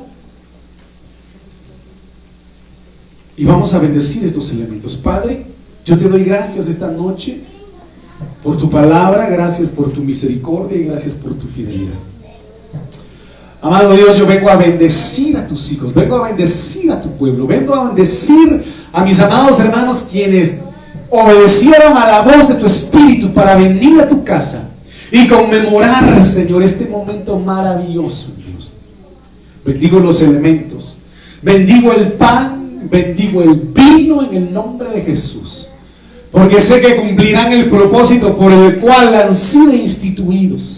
[3.37, 4.97] Y vamos a bendecir estos elementos.
[4.97, 5.45] Padre,
[5.85, 7.41] yo te doy gracias esta noche
[8.43, 11.99] por tu palabra, gracias por tu misericordia y gracias por tu fidelidad.
[13.61, 17.47] Amado Dios, yo vengo a bendecir a tus hijos, vengo a bendecir a tu pueblo,
[17.47, 20.59] vengo a bendecir a mis amados hermanos quienes
[21.11, 24.69] obedecieron a la voz de tu espíritu para venir a tu casa
[25.11, 28.71] y conmemorar, Señor, este momento maravilloso, Dios.
[29.65, 30.99] Bendigo los elementos,
[31.43, 35.67] bendigo el pan, bendigo el vino en el nombre de Jesús,
[36.31, 40.78] porque sé que cumplirán el propósito por el cual han sido instituidos.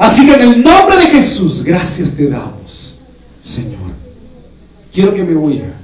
[0.00, 3.00] Así que en el nombre de Jesús, gracias te damos,
[3.38, 3.90] Señor.
[4.90, 5.74] Quiero que me oiga.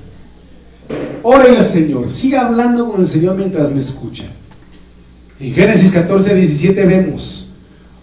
[1.23, 2.11] Órale, Señor.
[2.11, 4.25] Siga hablando con el Señor mientras me escucha.
[5.39, 7.53] En Génesis 14, 17 vemos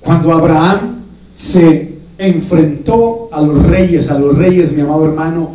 [0.01, 0.97] cuando Abraham
[1.33, 5.49] se enfrentó a los reyes, a los reyes, mi amado hermano,